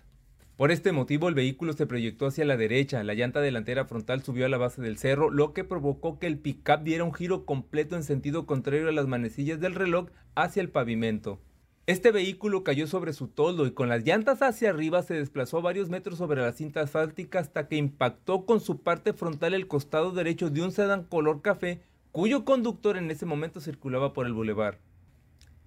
Por 0.57 0.71
este 0.71 0.91
motivo 0.91 1.29
el 1.29 1.35
vehículo 1.35 1.73
se 1.73 1.85
proyectó 1.85 2.27
hacia 2.27 2.45
la 2.45 2.57
derecha, 2.57 3.03
la 3.03 3.13
llanta 3.13 3.41
delantera 3.41 3.85
frontal 3.85 4.23
subió 4.23 4.47
a 4.47 4.49
la 4.49 4.57
base 4.57 4.81
del 4.81 4.97
cerro, 4.97 5.29
lo 5.29 5.53
que 5.53 5.63
provocó 5.63 6.17
que 6.17 6.27
el 6.27 6.39
pickup 6.39 6.81
diera 6.83 7.03
un 7.03 7.13
giro 7.13 7.45
completo 7.45 7.95
en 7.95 8.03
sentido 8.03 8.47
contrario 8.47 8.89
a 8.89 8.91
las 8.91 9.07
manecillas 9.07 9.59
del 9.59 9.75
reloj 9.75 10.09
hacia 10.35 10.61
el 10.61 10.69
pavimento. 10.69 11.39
Este 11.85 12.11
vehículo 12.11 12.63
cayó 12.63 12.87
sobre 12.87 13.11
su 13.11 13.27
toldo 13.27 13.67
y 13.67 13.71
con 13.71 13.89
las 13.89 14.05
llantas 14.05 14.41
hacia 14.41 14.69
arriba 14.69 15.03
se 15.03 15.15
desplazó 15.15 15.61
varios 15.61 15.89
metros 15.89 16.17
sobre 16.17 16.41
la 16.41 16.53
cinta 16.53 16.79
asfáltica 16.79 17.39
hasta 17.39 17.67
que 17.67 17.75
impactó 17.75 18.45
con 18.45 18.61
su 18.61 18.79
parte 18.81 19.11
frontal 19.11 19.53
el 19.53 19.67
costado 19.67 20.11
derecho 20.11 20.49
de 20.49 20.61
un 20.61 20.71
sedán 20.71 21.03
color 21.03 21.41
café 21.41 21.81
cuyo 22.13 22.45
conductor 22.45 22.95
en 22.95 23.11
ese 23.11 23.25
momento 23.25 23.59
circulaba 23.59 24.13
por 24.13 24.27
el 24.27 24.31
bulevar. 24.31 24.79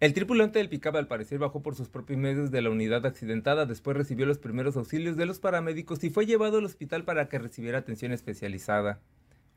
El 0.01 0.15
tripulante 0.15 0.59
del 0.59 0.71
pickup 0.71 0.97
al 0.97 1.07
parecer 1.07 1.39
bajó 1.39 1.61
por 1.63 1.75
sus 1.75 1.91
propios 1.91 2.19
medios 2.19 2.51
de 2.51 2.63
la 2.63 2.71
unidad 2.71 3.05
accidentada, 3.05 3.67
después 3.67 3.95
recibió 3.95 4.25
los 4.25 4.39
primeros 4.39 4.79
auxilios 4.79 5.19
de 5.19 5.27
los 5.27 5.39
paramédicos 5.39 6.03
y 6.03 6.09
fue 6.09 6.25
llevado 6.25 6.59
al 6.59 6.65
hospital 6.65 7.05
para 7.05 7.29
que 7.29 7.39
recibiera 7.39 7.77
atención 7.77 8.13
especializada. 8.13 9.01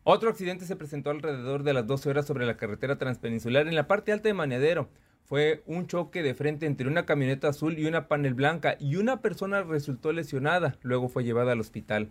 Otro 0.03 0.29
accidente 0.29 0.65
se 0.65 0.75
presentó 0.75 1.09
alrededor 1.09 1.63
de 1.63 1.73
las 1.73 1.87
12 1.87 2.09
horas 2.09 2.25
sobre 2.25 2.45
la 2.45 2.57
carretera 2.57 2.97
transpeninsular 2.97 3.65
en 3.65 3.75
la 3.75 3.87
parte 3.87 4.11
alta 4.11 4.27
de 4.27 4.33
Maneadero 4.33 4.89
fue 5.29 5.61
un 5.67 5.85
choque 5.85 6.23
de 6.23 6.33
frente 6.33 6.65
entre 6.65 6.87
una 6.87 7.05
camioneta 7.05 7.49
azul 7.49 7.77
y 7.77 7.85
una 7.85 8.07
panel 8.07 8.33
blanca 8.33 8.77
y 8.79 8.95
una 8.95 9.21
persona 9.21 9.61
resultó 9.61 10.11
lesionada, 10.11 10.77
luego 10.81 11.07
fue 11.07 11.23
llevada 11.23 11.51
al 11.51 11.59
hospital. 11.59 12.09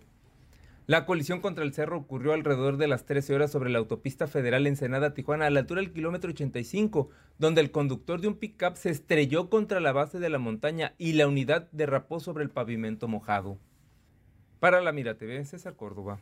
La 0.86 1.04
colisión 1.04 1.40
contra 1.40 1.64
el 1.64 1.74
cerro 1.74 1.98
ocurrió 1.98 2.32
alrededor 2.32 2.76
de 2.76 2.86
las 2.86 3.06
13 3.06 3.34
horas 3.34 3.50
sobre 3.50 3.70
la 3.70 3.80
autopista 3.80 4.28
federal 4.28 4.68
Ensenada-Tijuana 4.68 5.46
a 5.46 5.50
la 5.50 5.60
altura 5.60 5.80
del 5.80 5.92
kilómetro 5.92 6.30
85, 6.30 7.10
donde 7.38 7.60
el 7.60 7.72
conductor 7.72 8.20
de 8.20 8.28
un 8.28 8.36
pickup 8.36 8.76
se 8.76 8.90
estrelló 8.90 9.50
contra 9.50 9.80
la 9.80 9.90
base 9.90 10.20
de 10.20 10.30
la 10.30 10.38
montaña 10.38 10.94
y 10.96 11.14
la 11.14 11.26
unidad 11.26 11.68
derrapó 11.72 12.20
sobre 12.20 12.44
el 12.44 12.50
pavimento 12.50 13.08
mojado. 13.08 13.58
Para 14.60 14.80
la 14.80 14.92
Mira 14.92 15.18
TV, 15.18 15.44
César 15.44 15.74
Córdoba 15.74 16.20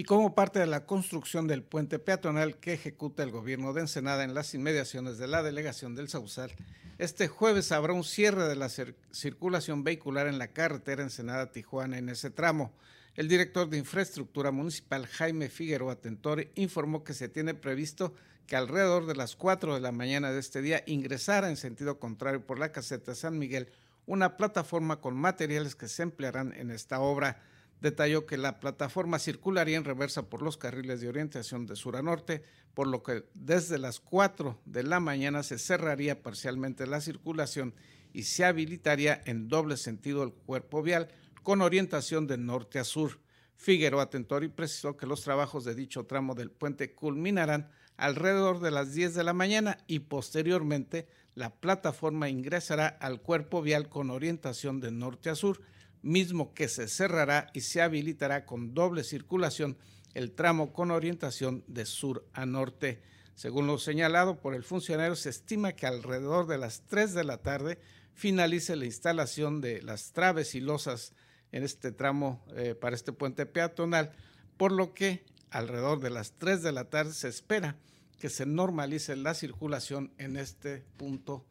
y 0.00 0.04
como 0.04 0.34
parte 0.34 0.58
de 0.58 0.66
la 0.66 0.86
construcción 0.86 1.46
del 1.46 1.62
puente 1.62 1.98
peatonal 1.98 2.56
que 2.56 2.72
ejecuta 2.72 3.22
el 3.22 3.30
gobierno 3.30 3.74
de 3.74 3.82
Ensenada 3.82 4.24
en 4.24 4.32
las 4.32 4.54
inmediaciones 4.54 5.18
de 5.18 5.28
la 5.28 5.42
delegación 5.42 5.94
del 5.94 6.08
Sausal, 6.08 6.52
este 6.96 7.28
jueves 7.28 7.70
habrá 7.70 7.92
un 7.92 8.02
cierre 8.02 8.48
de 8.48 8.56
la 8.56 8.70
circulación 8.70 9.84
vehicular 9.84 10.26
en 10.26 10.38
la 10.38 10.54
carretera 10.54 11.02
Ensenada-Tijuana 11.02 11.98
en 11.98 12.08
ese 12.08 12.30
tramo. 12.30 12.72
El 13.14 13.28
director 13.28 13.68
de 13.68 13.76
Infraestructura 13.76 14.50
Municipal, 14.50 15.06
Jaime 15.06 15.50
Figueroa 15.50 15.96
Tentori, 15.96 16.48
informó 16.54 17.04
que 17.04 17.12
se 17.12 17.28
tiene 17.28 17.52
previsto 17.52 18.14
que 18.46 18.56
alrededor 18.56 19.04
de 19.04 19.16
las 19.16 19.36
4 19.36 19.74
de 19.74 19.80
la 19.82 19.92
mañana 19.92 20.32
de 20.32 20.40
este 20.40 20.62
día 20.62 20.82
ingresara 20.86 21.50
en 21.50 21.58
sentido 21.58 22.00
contrario 22.00 22.46
por 22.46 22.58
la 22.58 22.72
caseta 22.72 23.14
San 23.14 23.38
Miguel 23.38 23.70
una 24.06 24.38
plataforma 24.38 25.02
con 25.02 25.14
materiales 25.14 25.76
que 25.76 25.88
se 25.88 26.04
emplearán 26.04 26.54
en 26.56 26.70
esta 26.70 27.00
obra 27.00 27.42
detalló 27.80 28.26
que 28.26 28.36
la 28.36 28.60
plataforma 28.60 29.18
circularía 29.18 29.76
en 29.76 29.84
reversa 29.84 30.28
por 30.28 30.42
los 30.42 30.56
carriles 30.56 31.00
de 31.00 31.08
orientación 31.08 31.66
de 31.66 31.76
sur 31.76 31.96
a 31.96 32.02
norte, 32.02 32.42
por 32.74 32.86
lo 32.86 33.02
que 33.02 33.24
desde 33.34 33.78
las 33.78 34.00
4 34.00 34.60
de 34.64 34.82
la 34.82 35.00
mañana 35.00 35.42
se 35.42 35.58
cerraría 35.58 36.22
parcialmente 36.22 36.86
la 36.86 37.00
circulación 37.00 37.74
y 38.12 38.24
se 38.24 38.44
habilitaría 38.44 39.20
en 39.24 39.48
doble 39.48 39.76
sentido 39.76 40.22
el 40.22 40.32
cuerpo 40.32 40.82
vial 40.82 41.08
con 41.42 41.62
orientación 41.62 42.26
de 42.26 42.38
norte 42.38 42.78
a 42.78 42.84
sur. 42.84 43.20
Figueroa 43.56 44.10
Tentori 44.10 44.48
precisó 44.48 44.96
que 44.96 45.06
los 45.06 45.22
trabajos 45.22 45.64
de 45.64 45.74
dicho 45.74 46.04
tramo 46.04 46.34
del 46.34 46.50
puente 46.50 46.94
culminarán 46.94 47.70
alrededor 47.96 48.60
de 48.60 48.70
las 48.70 48.94
10 48.94 49.14
de 49.14 49.24
la 49.24 49.34
mañana 49.34 49.78
y 49.86 50.00
posteriormente 50.00 51.06
la 51.34 51.50
plataforma 51.50 52.28
ingresará 52.28 52.88
al 52.88 53.20
cuerpo 53.20 53.62
vial 53.62 53.88
con 53.88 54.10
orientación 54.10 54.80
de 54.80 54.90
norte 54.90 55.30
a 55.30 55.34
sur, 55.34 55.60
mismo 56.02 56.54
que 56.54 56.68
se 56.68 56.88
cerrará 56.88 57.50
y 57.52 57.60
se 57.60 57.82
habilitará 57.82 58.46
con 58.46 58.74
doble 58.74 59.04
circulación 59.04 59.76
el 60.14 60.32
tramo 60.32 60.72
con 60.72 60.90
orientación 60.90 61.64
de 61.66 61.86
sur 61.86 62.26
a 62.32 62.46
norte. 62.46 63.02
Según 63.34 63.66
lo 63.66 63.78
señalado 63.78 64.40
por 64.40 64.54
el 64.54 64.64
funcionario, 64.64 65.16
se 65.16 65.30
estima 65.30 65.72
que 65.72 65.86
alrededor 65.86 66.46
de 66.46 66.58
las 66.58 66.82
3 66.88 67.14
de 67.14 67.24
la 67.24 67.38
tarde 67.38 67.78
finalice 68.12 68.76
la 68.76 68.84
instalación 68.84 69.60
de 69.60 69.82
las 69.82 70.12
traves 70.12 70.54
y 70.54 70.60
losas 70.60 71.14
en 71.52 71.62
este 71.62 71.92
tramo 71.92 72.44
eh, 72.56 72.74
para 72.74 72.96
este 72.96 73.12
puente 73.12 73.46
peatonal, 73.46 74.12
por 74.56 74.72
lo 74.72 74.92
que 74.94 75.24
alrededor 75.50 76.00
de 76.00 76.10
las 76.10 76.32
3 76.32 76.62
de 76.62 76.72
la 76.72 76.90
tarde 76.90 77.12
se 77.12 77.28
espera 77.28 77.76
que 78.18 78.28
se 78.28 78.44
normalice 78.44 79.16
la 79.16 79.32
circulación 79.34 80.12
en 80.18 80.36
este 80.36 80.84
punto 80.98 81.46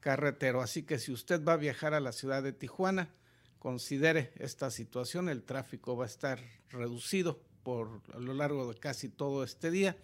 carretero. 0.00 0.62
Así 0.62 0.82
que 0.82 0.98
si 0.98 1.12
usted 1.12 1.44
va 1.44 1.52
a 1.52 1.58
viajar 1.58 1.92
a 1.92 2.00
la 2.00 2.12
ciudad 2.12 2.42
de 2.42 2.52
Tijuana, 2.52 3.10
considere 3.64 4.30
esta 4.36 4.70
situación. 4.70 5.30
El 5.30 5.42
tráfico 5.42 5.96
va 5.96 6.04
a 6.04 6.06
estar 6.06 6.38
reducido 6.68 7.40
por 7.62 8.02
a 8.12 8.18
lo 8.18 8.34
largo 8.34 8.70
de 8.70 8.78
casi 8.78 9.08
todo 9.08 9.42
este 9.42 9.70
día, 9.70 9.96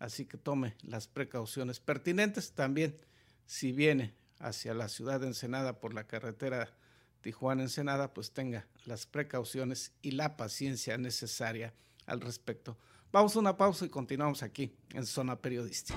así 0.00 0.24
que 0.24 0.36
tome 0.36 0.74
las 0.82 1.06
precauciones 1.06 1.78
pertinentes. 1.78 2.54
También 2.54 2.98
si 3.46 3.70
viene 3.70 4.14
hacia 4.40 4.74
la 4.74 4.88
ciudad 4.88 5.20
de 5.20 5.28
Ensenada 5.28 5.78
por 5.78 5.94
la 5.94 6.08
carretera 6.08 6.74
Tijuana-Ensenada, 7.20 8.12
pues 8.12 8.32
tenga 8.32 8.66
las 8.84 9.06
precauciones 9.06 9.92
y 10.02 10.10
la 10.10 10.36
paciencia 10.36 10.98
necesaria 10.98 11.72
al 12.06 12.20
respecto. 12.20 12.76
Vamos 13.12 13.36
a 13.36 13.38
una 13.38 13.56
pausa 13.56 13.84
y 13.86 13.90
continuamos 13.90 14.42
aquí 14.42 14.74
en 14.92 15.06
Zona 15.06 15.36
Periodística. 15.36 15.96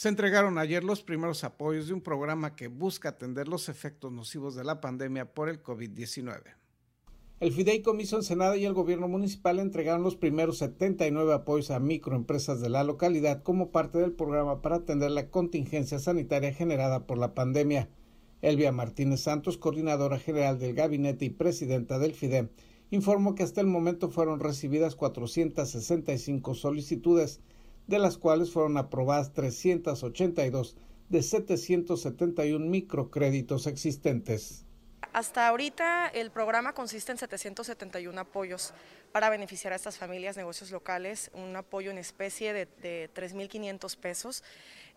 Se 0.00 0.08
entregaron 0.08 0.56
ayer 0.56 0.82
los 0.82 1.02
primeros 1.02 1.44
apoyos 1.44 1.88
de 1.88 1.92
un 1.92 2.00
programa 2.00 2.56
que 2.56 2.68
busca 2.68 3.10
atender 3.10 3.48
los 3.48 3.68
efectos 3.68 4.10
nocivos 4.10 4.54
de 4.54 4.64
la 4.64 4.80
pandemia 4.80 5.34
por 5.34 5.50
el 5.50 5.62
COVID-19. 5.62 6.40
El 7.38 7.52
Fideicomiso 7.52 8.16
Ensenada 8.16 8.56
y 8.56 8.64
el 8.64 8.72
gobierno 8.72 9.08
municipal 9.08 9.58
entregaron 9.58 10.02
los 10.02 10.16
primeros 10.16 10.56
79 10.56 11.34
apoyos 11.34 11.70
a 11.70 11.80
microempresas 11.80 12.62
de 12.62 12.70
la 12.70 12.82
localidad 12.82 13.42
como 13.42 13.72
parte 13.72 13.98
del 13.98 14.12
programa 14.12 14.62
para 14.62 14.76
atender 14.76 15.10
la 15.10 15.28
contingencia 15.28 15.98
sanitaria 15.98 16.54
generada 16.54 17.06
por 17.06 17.18
la 17.18 17.34
pandemia. 17.34 17.90
Elvia 18.40 18.72
Martínez 18.72 19.20
Santos, 19.20 19.58
coordinadora 19.58 20.18
general 20.18 20.58
del 20.58 20.72
gabinete 20.72 21.26
y 21.26 21.28
presidenta 21.28 21.98
del 21.98 22.14
FIDE, 22.14 22.48
informó 22.88 23.34
que 23.34 23.42
hasta 23.42 23.60
el 23.60 23.66
momento 23.66 24.08
fueron 24.08 24.40
recibidas 24.40 24.96
465 24.96 26.54
solicitudes 26.54 27.42
de 27.90 27.98
las 27.98 28.16
cuales 28.16 28.52
fueron 28.52 28.78
aprobadas 28.78 29.32
382 29.32 30.76
de 31.08 31.22
771 31.24 32.64
microcréditos 32.64 33.66
existentes. 33.66 34.64
Hasta 35.12 35.48
ahorita 35.48 36.06
el 36.06 36.30
programa 36.30 36.72
consiste 36.72 37.10
en 37.10 37.18
771 37.18 38.20
apoyos 38.20 38.72
para 39.10 39.28
beneficiar 39.28 39.72
a 39.72 39.76
estas 39.76 39.98
familias, 39.98 40.36
negocios 40.36 40.70
locales, 40.70 41.32
un 41.34 41.56
apoyo 41.56 41.90
en 41.90 41.98
especie 41.98 42.52
de, 42.52 42.66
de 42.80 43.10
3.500 43.12 43.96
pesos. 43.96 44.44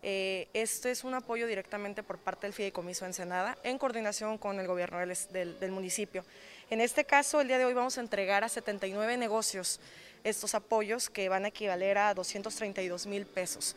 Eh, 0.04 0.48
esto 0.52 0.88
es 0.88 1.02
un 1.02 1.14
apoyo 1.14 1.48
directamente 1.48 2.04
por 2.04 2.18
parte 2.18 2.46
del 2.46 2.52
Fideicomiso 2.52 3.06
Ensenada 3.06 3.58
en 3.64 3.76
coordinación 3.76 4.38
con 4.38 4.60
el 4.60 4.68
gobierno 4.68 4.98
del, 4.98 5.58
del 5.58 5.72
municipio. 5.72 6.24
En 6.70 6.80
este 6.80 7.04
caso, 7.04 7.40
el 7.40 7.48
día 7.48 7.58
de 7.58 7.64
hoy 7.64 7.74
vamos 7.74 7.98
a 7.98 8.02
entregar 8.02 8.44
a 8.44 8.48
79 8.48 9.16
negocios 9.16 9.80
estos 10.24 10.54
apoyos 10.54 11.10
que 11.10 11.28
van 11.28 11.44
a 11.44 11.48
equivaler 11.48 11.98
a 11.98 12.14
232 12.14 13.06
mil 13.06 13.26
pesos. 13.26 13.76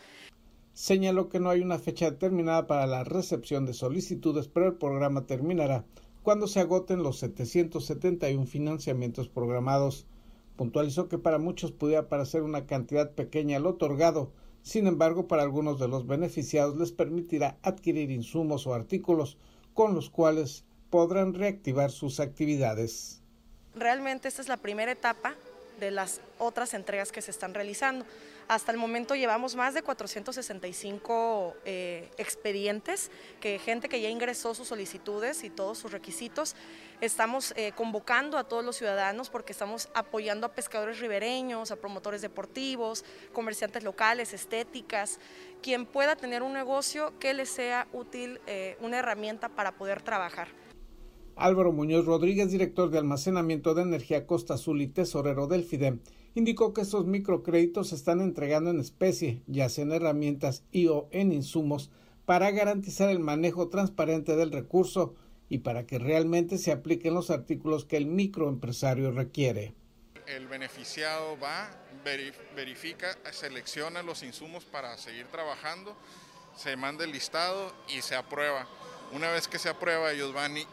Señaló 0.73 1.29
que 1.29 1.39
no 1.39 1.49
hay 1.49 1.61
una 1.61 1.79
fecha 1.79 2.09
determinada 2.09 2.67
para 2.67 2.87
la 2.87 3.03
recepción 3.03 3.65
de 3.65 3.73
solicitudes, 3.73 4.47
pero 4.47 4.67
el 4.67 4.75
programa 4.75 5.25
terminará 5.25 5.85
cuando 6.23 6.47
se 6.47 6.59
agoten 6.59 7.03
los 7.03 7.19
771 7.19 8.45
financiamientos 8.45 9.29
programados. 9.29 10.05
Puntualizó 10.55 11.07
que 11.07 11.17
para 11.17 11.37
muchos 11.37 11.71
pudiera 11.71 12.09
parecer 12.09 12.43
una 12.43 12.65
cantidad 12.65 13.11
pequeña 13.11 13.57
el 13.57 13.65
otorgado, 13.65 14.31
sin 14.61 14.87
embargo 14.87 15.27
para 15.27 15.43
algunos 15.43 15.79
de 15.79 15.87
los 15.87 16.05
beneficiados 16.05 16.75
les 16.77 16.91
permitirá 16.91 17.57
adquirir 17.61 18.11
insumos 18.11 18.67
o 18.67 18.73
artículos 18.73 19.37
con 19.73 19.95
los 19.95 20.09
cuales 20.09 20.65
podrán 20.89 21.33
reactivar 21.33 21.91
sus 21.91 22.19
actividades. 22.19 23.21
Realmente 23.73 24.27
esta 24.27 24.41
es 24.41 24.47
la 24.47 24.57
primera 24.57 24.91
etapa 24.91 25.35
de 25.79 25.91
las 25.91 26.21
otras 26.39 26.73
entregas 26.73 27.11
que 27.11 27.21
se 27.21 27.31
están 27.31 27.53
realizando. 27.53 28.05
Hasta 28.47 28.71
el 28.71 28.77
momento 28.77 29.13
llevamos 29.13 29.55
más 29.55 29.73
de 29.73 29.81
465 29.81 31.57
eh, 31.65 32.09
expedientes, 32.17 33.11
que 33.41 33.59
gente 33.59 33.89
que 33.89 33.99
ya 33.99 34.09
ingresó 34.09 34.53
sus 34.53 34.69
solicitudes 34.69 35.43
y 35.43 35.49
todos 35.49 35.77
sus 35.77 35.91
requisitos. 35.91 36.55
Estamos 37.01 37.53
eh, 37.57 37.73
convocando 37.75 38.37
a 38.37 38.45
todos 38.45 38.63
los 38.63 38.77
ciudadanos 38.77 39.29
porque 39.29 39.51
estamos 39.51 39.89
apoyando 39.93 40.47
a 40.47 40.53
pescadores 40.53 40.99
ribereños, 40.99 41.71
a 41.71 41.75
promotores 41.75 42.21
deportivos, 42.21 43.03
comerciantes 43.33 43.83
locales, 43.83 44.33
estéticas, 44.33 45.19
quien 45.61 45.85
pueda 45.85 46.15
tener 46.15 46.41
un 46.41 46.53
negocio 46.53 47.19
que 47.19 47.33
le 47.33 47.45
sea 47.45 47.87
útil, 47.91 48.39
eh, 48.47 48.77
una 48.79 48.99
herramienta 48.99 49.49
para 49.49 49.73
poder 49.73 50.01
trabajar. 50.01 50.47
Álvaro 51.37 51.71
Muñoz 51.71 52.05
Rodríguez, 52.05 52.51
director 52.51 52.89
de 52.89 52.97
almacenamiento 52.97 53.75
de 53.75 53.83
energía 53.83 54.25
Costa 54.25 54.55
Azul 54.55 54.81
y 54.81 54.87
tesorero 54.87 55.45
del 55.45 55.63
FIDEM, 55.63 55.99
indicó 56.33 56.73
que 56.73 56.81
estos 56.81 57.05
microcréditos 57.05 57.89
se 57.89 57.95
están 57.95 58.21
entregando 58.21 58.71
en 58.71 58.79
especie, 58.79 59.43
ya 59.45 59.69
sea 59.69 59.83
en 59.83 59.91
herramientas 59.91 60.63
y 60.71 60.87
o 60.87 61.07
en 61.11 61.31
insumos, 61.31 61.91
para 62.25 62.49
garantizar 62.51 63.09
el 63.09 63.19
manejo 63.19 63.69
transparente 63.69 64.35
del 64.35 64.51
recurso 64.51 65.15
y 65.47 65.59
para 65.59 65.85
que 65.85 65.99
realmente 65.99 66.57
se 66.57 66.71
apliquen 66.71 67.13
los 67.13 67.29
artículos 67.29 67.85
que 67.85 67.97
el 67.97 68.07
microempresario 68.07 69.11
requiere. 69.11 69.75
El 70.25 70.47
beneficiado 70.47 71.39
va, 71.39 71.69
verifica, 72.55 73.15
selecciona 73.31 74.01
los 74.01 74.23
insumos 74.23 74.65
para 74.65 74.97
seguir 74.97 75.27
trabajando, 75.27 75.95
se 76.57 76.75
manda 76.75 77.05
el 77.05 77.11
listado 77.11 77.71
y 77.95 78.01
se 78.01 78.15
aprueba. 78.15 78.67
Una 79.13 79.31
vez 79.31 79.47
que 79.47 79.59
se 79.59 79.69
aprueba, 79.69 80.11
ellos 80.11 80.33
van 80.33 80.57
y, 80.57 80.65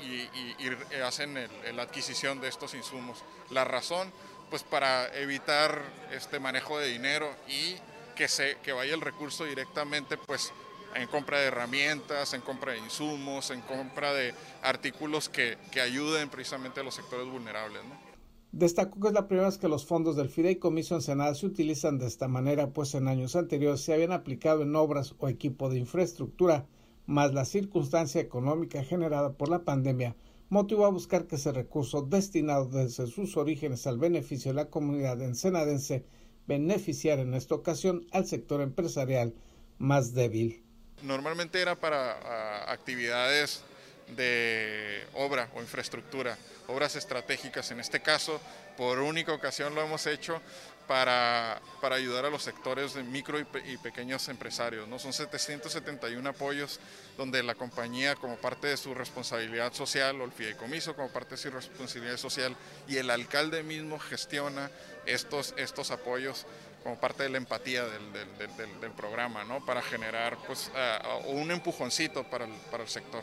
hacen 1.04 1.34
la 1.74 1.82
adquisición 1.82 2.40
de 2.40 2.48
estos 2.48 2.74
insumos. 2.74 3.24
La 3.50 3.64
razón, 3.64 4.12
pues 4.50 4.62
para 4.62 5.14
evitar 5.16 5.82
este 6.12 6.40
manejo 6.40 6.78
de 6.78 6.88
dinero 6.88 7.28
y 7.48 7.76
que, 8.14 8.28
se, 8.28 8.56
que 8.62 8.72
vaya 8.72 8.94
el 8.94 9.00
recurso 9.00 9.44
directamente 9.44 10.16
pues 10.16 10.52
en 10.94 11.08
compra 11.08 11.38
de 11.38 11.46
herramientas, 11.46 12.34
en 12.34 12.40
compra 12.40 12.72
de 12.72 12.78
insumos, 12.78 13.50
en 13.50 13.60
compra 13.62 14.12
de 14.12 14.34
artículos 14.62 15.28
que, 15.28 15.56
ayuden 15.82 16.28
precisamente 16.28 16.80
a 16.80 16.82
los 16.84 16.94
sectores 16.94 17.28
vulnerables. 17.28 17.82
Destacó 18.52 19.00
que 19.00 19.08
es 19.08 19.14
la 19.14 19.26
primera 19.26 19.48
vez 19.48 19.58
que 19.58 19.68
los 19.68 19.84
fondos 19.84 20.14
del 20.14 20.28
Fideicomiso 20.28 20.94
Ensenada 20.94 21.34
se 21.34 21.46
utilizan 21.46 21.98
de 21.98 22.06
esta 22.06 22.28
manera, 22.28 22.68
pues 22.68 22.94
en 22.94 23.08
años 23.08 23.34
anteriores 23.34 23.80
se 23.80 23.92
habían 23.92 24.12
aplicado 24.12 24.62
en 24.62 24.76
obras 24.76 25.14
o 25.18 25.28
equipo 25.28 25.68
de 25.68 25.78
infraestructura, 25.78 26.64
más 27.06 27.34
la 27.34 27.44
circunstancia 27.44 28.20
económica 28.20 28.82
generada 28.82 29.32
por 29.32 29.48
la 29.48 29.64
pandemia 29.64 30.16
motivó 30.48 30.86
a 30.86 30.90
buscar 30.90 31.26
que 31.26 31.36
ese 31.36 31.52
recurso 31.52 32.02
destinado 32.02 32.66
desde 32.66 33.06
sus 33.06 33.36
orígenes 33.36 33.86
al 33.86 33.98
beneficio 33.98 34.52
de 34.52 34.56
la 34.56 34.70
comunidad 34.70 35.20
ensenadense 35.22 36.04
beneficiara 36.46 37.22
en 37.22 37.34
esta 37.34 37.54
ocasión 37.54 38.06
al 38.12 38.26
sector 38.26 38.60
empresarial 38.60 39.34
más 39.78 40.14
débil. 40.14 40.62
Normalmente 41.02 41.60
era 41.60 41.78
para 41.78 42.12
ah, 42.12 42.72
actividades 42.72 43.62
de 44.16 45.02
obra 45.14 45.50
o 45.56 45.60
infraestructura, 45.60 46.36
obras 46.68 46.96
estratégicas. 46.96 47.70
En 47.70 47.80
este 47.80 48.00
caso, 48.00 48.40
por 48.76 48.98
única 48.98 49.32
ocasión 49.32 49.74
lo 49.74 49.82
hemos 49.82 50.06
hecho 50.06 50.40
para, 50.86 51.60
para 51.80 51.96
ayudar 51.96 52.24
a 52.24 52.30
los 52.30 52.42
sectores 52.42 52.94
de 52.94 53.02
micro 53.02 53.38
y, 53.38 53.44
pequeños 53.78 54.28
empresarios. 54.28 54.88
¿no? 54.88 54.98
Son 54.98 55.12
771 55.12 56.28
apoyos 56.28 56.80
donde 57.16 57.42
la 57.42 57.54
compañía, 57.54 58.14
como 58.16 58.36
parte 58.36 58.68
de 58.68 58.76
su 58.76 58.94
responsabilidad 58.94 59.72
social, 59.72 60.20
o 60.20 60.24
el 60.24 60.32
fideicomiso, 60.32 60.94
como 60.94 61.08
parte 61.08 61.30
de 61.30 61.36
su 61.38 61.50
responsabilidad 61.50 62.16
social, 62.16 62.56
y 62.88 62.96
el 62.96 63.10
alcalde 63.10 63.62
mismo 63.62 63.98
gestiona 63.98 64.70
estos, 65.06 65.54
estos 65.56 65.90
apoyos 65.90 66.46
como 66.82 67.00
parte 67.00 67.22
de 67.22 67.30
la 67.30 67.38
empatía 67.38 67.84
del, 67.84 68.12
del, 68.80 68.90
programa, 68.92 69.42
¿no? 69.44 69.64
para 69.64 69.80
generar 69.80 70.36
pues, 70.46 70.70
un 71.28 71.50
empujoncito 71.50 72.24
para 72.24 72.44
el, 72.44 72.52
para 72.70 72.82
el 72.82 72.88
sector. 72.88 73.22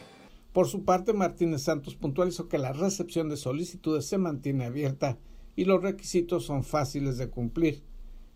Por 0.51 0.67
su 0.67 0.83
parte, 0.83 1.13
Martínez 1.13 1.63
Santos 1.63 1.95
puntualizó 1.95 2.49
que 2.49 2.57
la 2.57 2.73
recepción 2.73 3.29
de 3.29 3.37
solicitudes 3.37 4.07
se 4.07 4.17
mantiene 4.17 4.65
abierta 4.65 5.17
y 5.55 5.65
los 5.65 5.81
requisitos 5.81 6.45
son 6.45 6.63
fáciles 6.63 7.17
de 7.17 7.29
cumplir. 7.29 7.83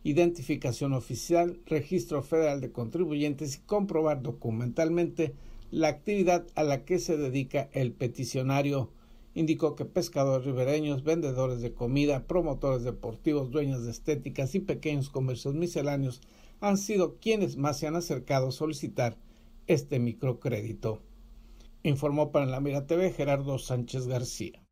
Identificación 0.04 0.94
oficial, 0.94 1.60
registro 1.66 2.22
federal 2.22 2.62
de 2.62 2.72
contribuyentes 2.72 3.56
y 3.56 3.60
comprobar 3.60 4.22
documentalmente 4.22 5.34
la 5.72 5.88
actividad 5.88 6.46
a 6.56 6.64
la 6.64 6.86
que 6.86 7.00
se 7.00 7.18
dedica 7.18 7.70
el 7.74 7.92
peticionario. 7.92 8.92
Indicó 9.34 9.76
que 9.76 9.86
pescadores 9.86 10.46
ribereños, 10.46 11.04
vendedores 11.04 11.62
de 11.62 11.74
comida, 11.74 12.28
promotores 12.28 12.84
deportivos, 12.84 13.52
dueños 13.52 13.84
de 13.84 13.92
estéticas 13.92 14.56
y 14.56 14.60
pequeños 14.60 15.10
comercios 15.10 15.56
misceláneos 15.56 16.22
han 16.62 16.78
sido 16.78 17.18
quienes 17.18 17.58
más 17.58 17.80
se 17.80 17.88
han 17.88 17.96
acercado 17.96 18.50
a 18.50 18.52
solicitar 18.52 19.18
este 19.68 20.00
microcrédito 20.00 21.02
informó 21.90 22.32
para 22.32 22.48
la 22.48 22.60
Mira 22.60 22.88
TV 22.88 23.12
Gerardo 23.12 23.60
Sánchez 23.60 24.08
García. 24.08 24.65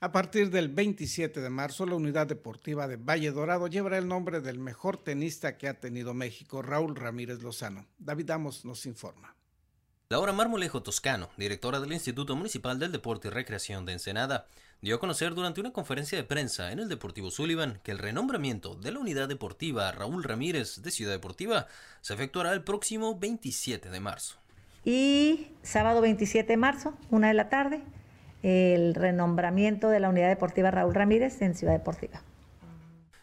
A 0.00 0.12
partir 0.12 0.50
del 0.50 0.68
27 0.68 1.40
de 1.40 1.50
marzo, 1.50 1.84
la 1.84 1.96
unidad 1.96 2.28
deportiva 2.28 2.86
de 2.86 2.94
Valle 2.94 3.32
Dorado 3.32 3.66
llevará 3.66 3.98
el 3.98 4.06
nombre 4.06 4.40
del 4.40 4.60
mejor 4.60 4.96
tenista 4.96 5.58
que 5.58 5.66
ha 5.66 5.80
tenido 5.80 6.14
México, 6.14 6.62
Raúl 6.62 6.94
Ramírez 6.94 7.42
Lozano. 7.42 7.84
David 7.98 8.30
Amos 8.30 8.64
nos 8.64 8.86
informa. 8.86 9.34
Laura 10.08 10.32
Marmolejo 10.32 10.84
Toscano, 10.84 11.30
directora 11.36 11.80
del 11.80 11.92
Instituto 11.92 12.36
Municipal 12.36 12.78
del 12.78 12.92
Deporte 12.92 13.26
y 13.26 13.32
Recreación 13.32 13.86
de 13.86 13.94
Ensenada, 13.94 14.46
dio 14.80 14.94
a 14.94 15.00
conocer 15.00 15.34
durante 15.34 15.60
una 15.60 15.72
conferencia 15.72 16.16
de 16.16 16.22
prensa 16.22 16.70
en 16.70 16.78
el 16.78 16.88
Deportivo 16.88 17.32
Sullivan 17.32 17.80
que 17.82 17.90
el 17.90 17.98
renombramiento 17.98 18.76
de 18.76 18.92
la 18.92 19.00
unidad 19.00 19.28
deportiva 19.28 19.90
Raúl 19.90 20.22
Ramírez 20.22 20.80
de 20.80 20.92
Ciudad 20.92 21.12
Deportiva 21.12 21.66
se 22.02 22.14
efectuará 22.14 22.52
el 22.52 22.62
próximo 22.62 23.18
27 23.18 23.90
de 23.90 23.98
marzo. 23.98 24.36
Y 24.84 25.48
sábado 25.62 26.00
27 26.00 26.52
de 26.52 26.56
marzo, 26.56 26.94
una 27.10 27.26
de 27.26 27.34
la 27.34 27.48
tarde, 27.48 27.82
el 28.42 28.94
renombramiento 28.94 29.88
de 29.88 30.00
la 30.00 30.08
Unidad 30.08 30.28
Deportiva 30.28 30.70
Raúl 30.70 30.94
Ramírez 30.94 31.42
en 31.42 31.54
Ciudad 31.54 31.72
Deportiva. 31.72 32.22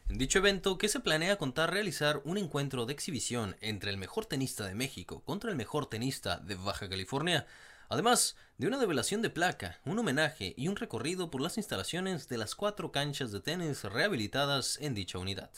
En 0.09 0.19
dicho 0.19 0.39
evento, 0.39 0.77
que 0.77 0.87
se 0.87 0.99
planea 0.99 1.37
contar 1.37 1.71
realizar 1.71 2.21
un 2.25 2.37
encuentro 2.37 2.85
de 2.85 2.93
exhibición 2.93 3.55
entre 3.59 3.89
el 3.89 3.97
mejor 3.97 4.25
tenista 4.25 4.65
de 4.65 4.75
México 4.75 5.21
contra 5.25 5.49
el 5.49 5.57
mejor 5.57 5.87
tenista 5.87 6.37
de 6.37 6.55
Baja 6.55 6.87
California, 6.87 7.45
además 7.89 8.37
de 8.57 8.67
una 8.67 8.77
develación 8.77 9.21
de 9.21 9.29
placa, 9.29 9.79
un 9.83 9.99
homenaje 9.99 10.53
y 10.57 10.67
un 10.67 10.75
recorrido 10.75 11.31
por 11.31 11.41
las 11.41 11.57
instalaciones 11.57 12.29
de 12.29 12.37
las 12.37 12.55
cuatro 12.55 12.91
canchas 12.91 13.31
de 13.31 13.41
tenis 13.41 13.83
rehabilitadas 13.83 14.77
en 14.79 14.93
dicha 14.93 15.17
unidad. 15.17 15.49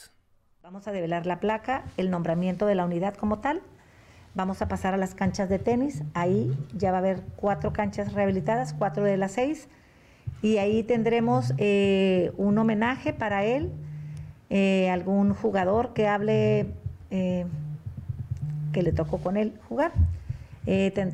Vamos 0.62 0.88
a 0.88 0.92
develar 0.92 1.26
la 1.26 1.40
placa, 1.40 1.84
el 1.96 2.10
nombramiento 2.10 2.66
de 2.66 2.74
la 2.74 2.84
unidad 2.84 3.14
como 3.14 3.40
tal, 3.40 3.62
Vamos 4.38 4.62
a 4.62 4.68
pasar 4.68 4.94
a 4.94 4.96
las 4.96 5.16
canchas 5.16 5.48
de 5.48 5.58
tenis. 5.58 6.04
Ahí 6.14 6.56
ya 6.72 6.92
va 6.92 6.98
a 6.98 7.00
haber 7.00 7.22
cuatro 7.34 7.72
canchas 7.72 8.12
rehabilitadas, 8.12 8.72
cuatro 8.72 9.02
de 9.02 9.16
las 9.16 9.32
seis. 9.32 9.66
Y 10.42 10.58
ahí 10.58 10.84
tendremos 10.84 11.52
eh, 11.58 12.30
un 12.36 12.56
homenaje 12.56 13.12
para 13.12 13.44
él, 13.44 13.72
eh, 14.48 14.90
algún 14.90 15.34
jugador 15.34 15.92
que 15.92 16.06
hable, 16.06 16.72
eh, 17.10 17.46
que 18.72 18.84
le 18.84 18.92
tocó 18.92 19.18
con 19.18 19.36
él 19.36 19.58
jugar. 19.68 19.92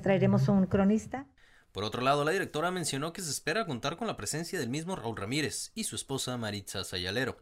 traeremos 0.02 0.48
un 0.48 0.66
cronista. 0.66 1.24
Por 1.72 1.84
otro 1.84 2.02
lado, 2.02 2.26
la 2.26 2.32
directora 2.32 2.70
mencionó 2.70 3.14
que 3.14 3.22
se 3.22 3.30
espera 3.30 3.64
contar 3.64 3.96
con 3.96 4.06
la 4.06 4.18
presencia 4.18 4.58
del 4.60 4.68
mismo 4.68 4.96
Raúl 4.96 5.16
Ramírez 5.16 5.72
y 5.74 5.84
su 5.84 5.96
esposa 5.96 6.36
Maritza 6.36 6.84
Sayalero. 6.84 7.38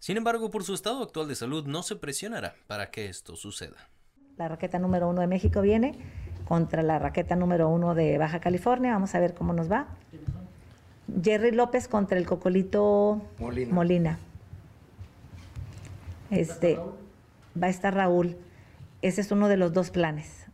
Sin 0.00 0.16
embargo, 0.16 0.50
por 0.50 0.64
su 0.64 0.74
estado 0.74 1.04
actual 1.04 1.28
de 1.28 1.36
salud 1.36 1.66
no 1.68 1.84
se 1.84 1.94
presionará 1.94 2.56
para 2.66 2.90
que 2.90 3.06
esto 3.06 3.36
suceda. 3.36 3.90
La 4.36 4.48
raqueta 4.48 4.78
número 4.78 5.08
uno 5.08 5.20
de 5.20 5.26
México 5.26 5.60
viene 5.60 5.98
contra 6.46 6.82
la 6.82 6.98
raqueta 6.98 7.36
número 7.36 7.68
uno 7.68 7.94
de 7.94 8.18
Baja 8.18 8.40
California. 8.40 8.92
Vamos 8.92 9.14
a 9.14 9.20
ver 9.20 9.34
cómo 9.34 9.52
nos 9.52 9.70
va. 9.70 9.86
Jerry 11.22 11.52
López 11.52 11.88
contra 11.88 12.18
el 12.18 12.26
Cocolito 12.26 13.22
Molina. 13.70 14.18
Este, 16.30 16.78
va 17.60 17.66
a 17.66 17.70
estar 17.70 17.94
Raúl. 17.94 18.36
Ese 19.02 19.20
es 19.20 19.30
uno 19.30 19.48
de 19.48 19.56
los 19.56 19.72
dos 19.72 19.90
planes. 19.90 20.46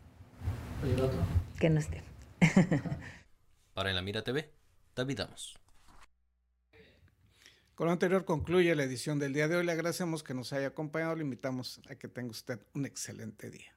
Que 1.58 1.70
no 1.70 1.80
esté. 1.80 2.02
Para 3.74 3.90
En 3.90 3.96
la 3.96 4.02
Mira 4.02 4.22
TV, 4.22 4.50
David 4.94 5.18
Damos. 5.18 5.58
Con 7.76 7.88
lo 7.88 7.92
anterior 7.92 8.24
concluye 8.24 8.74
la 8.74 8.84
edición 8.84 9.18
del 9.18 9.34
día 9.34 9.48
de 9.48 9.56
hoy. 9.56 9.66
Le 9.66 9.72
agradecemos 9.72 10.22
que 10.22 10.32
nos 10.32 10.54
haya 10.54 10.68
acompañado. 10.68 11.14
Le 11.14 11.24
invitamos 11.24 11.82
a 11.90 11.94
que 11.94 12.08
tenga 12.08 12.30
usted 12.30 12.58
un 12.72 12.86
excelente 12.86 13.50
día. 13.50 13.76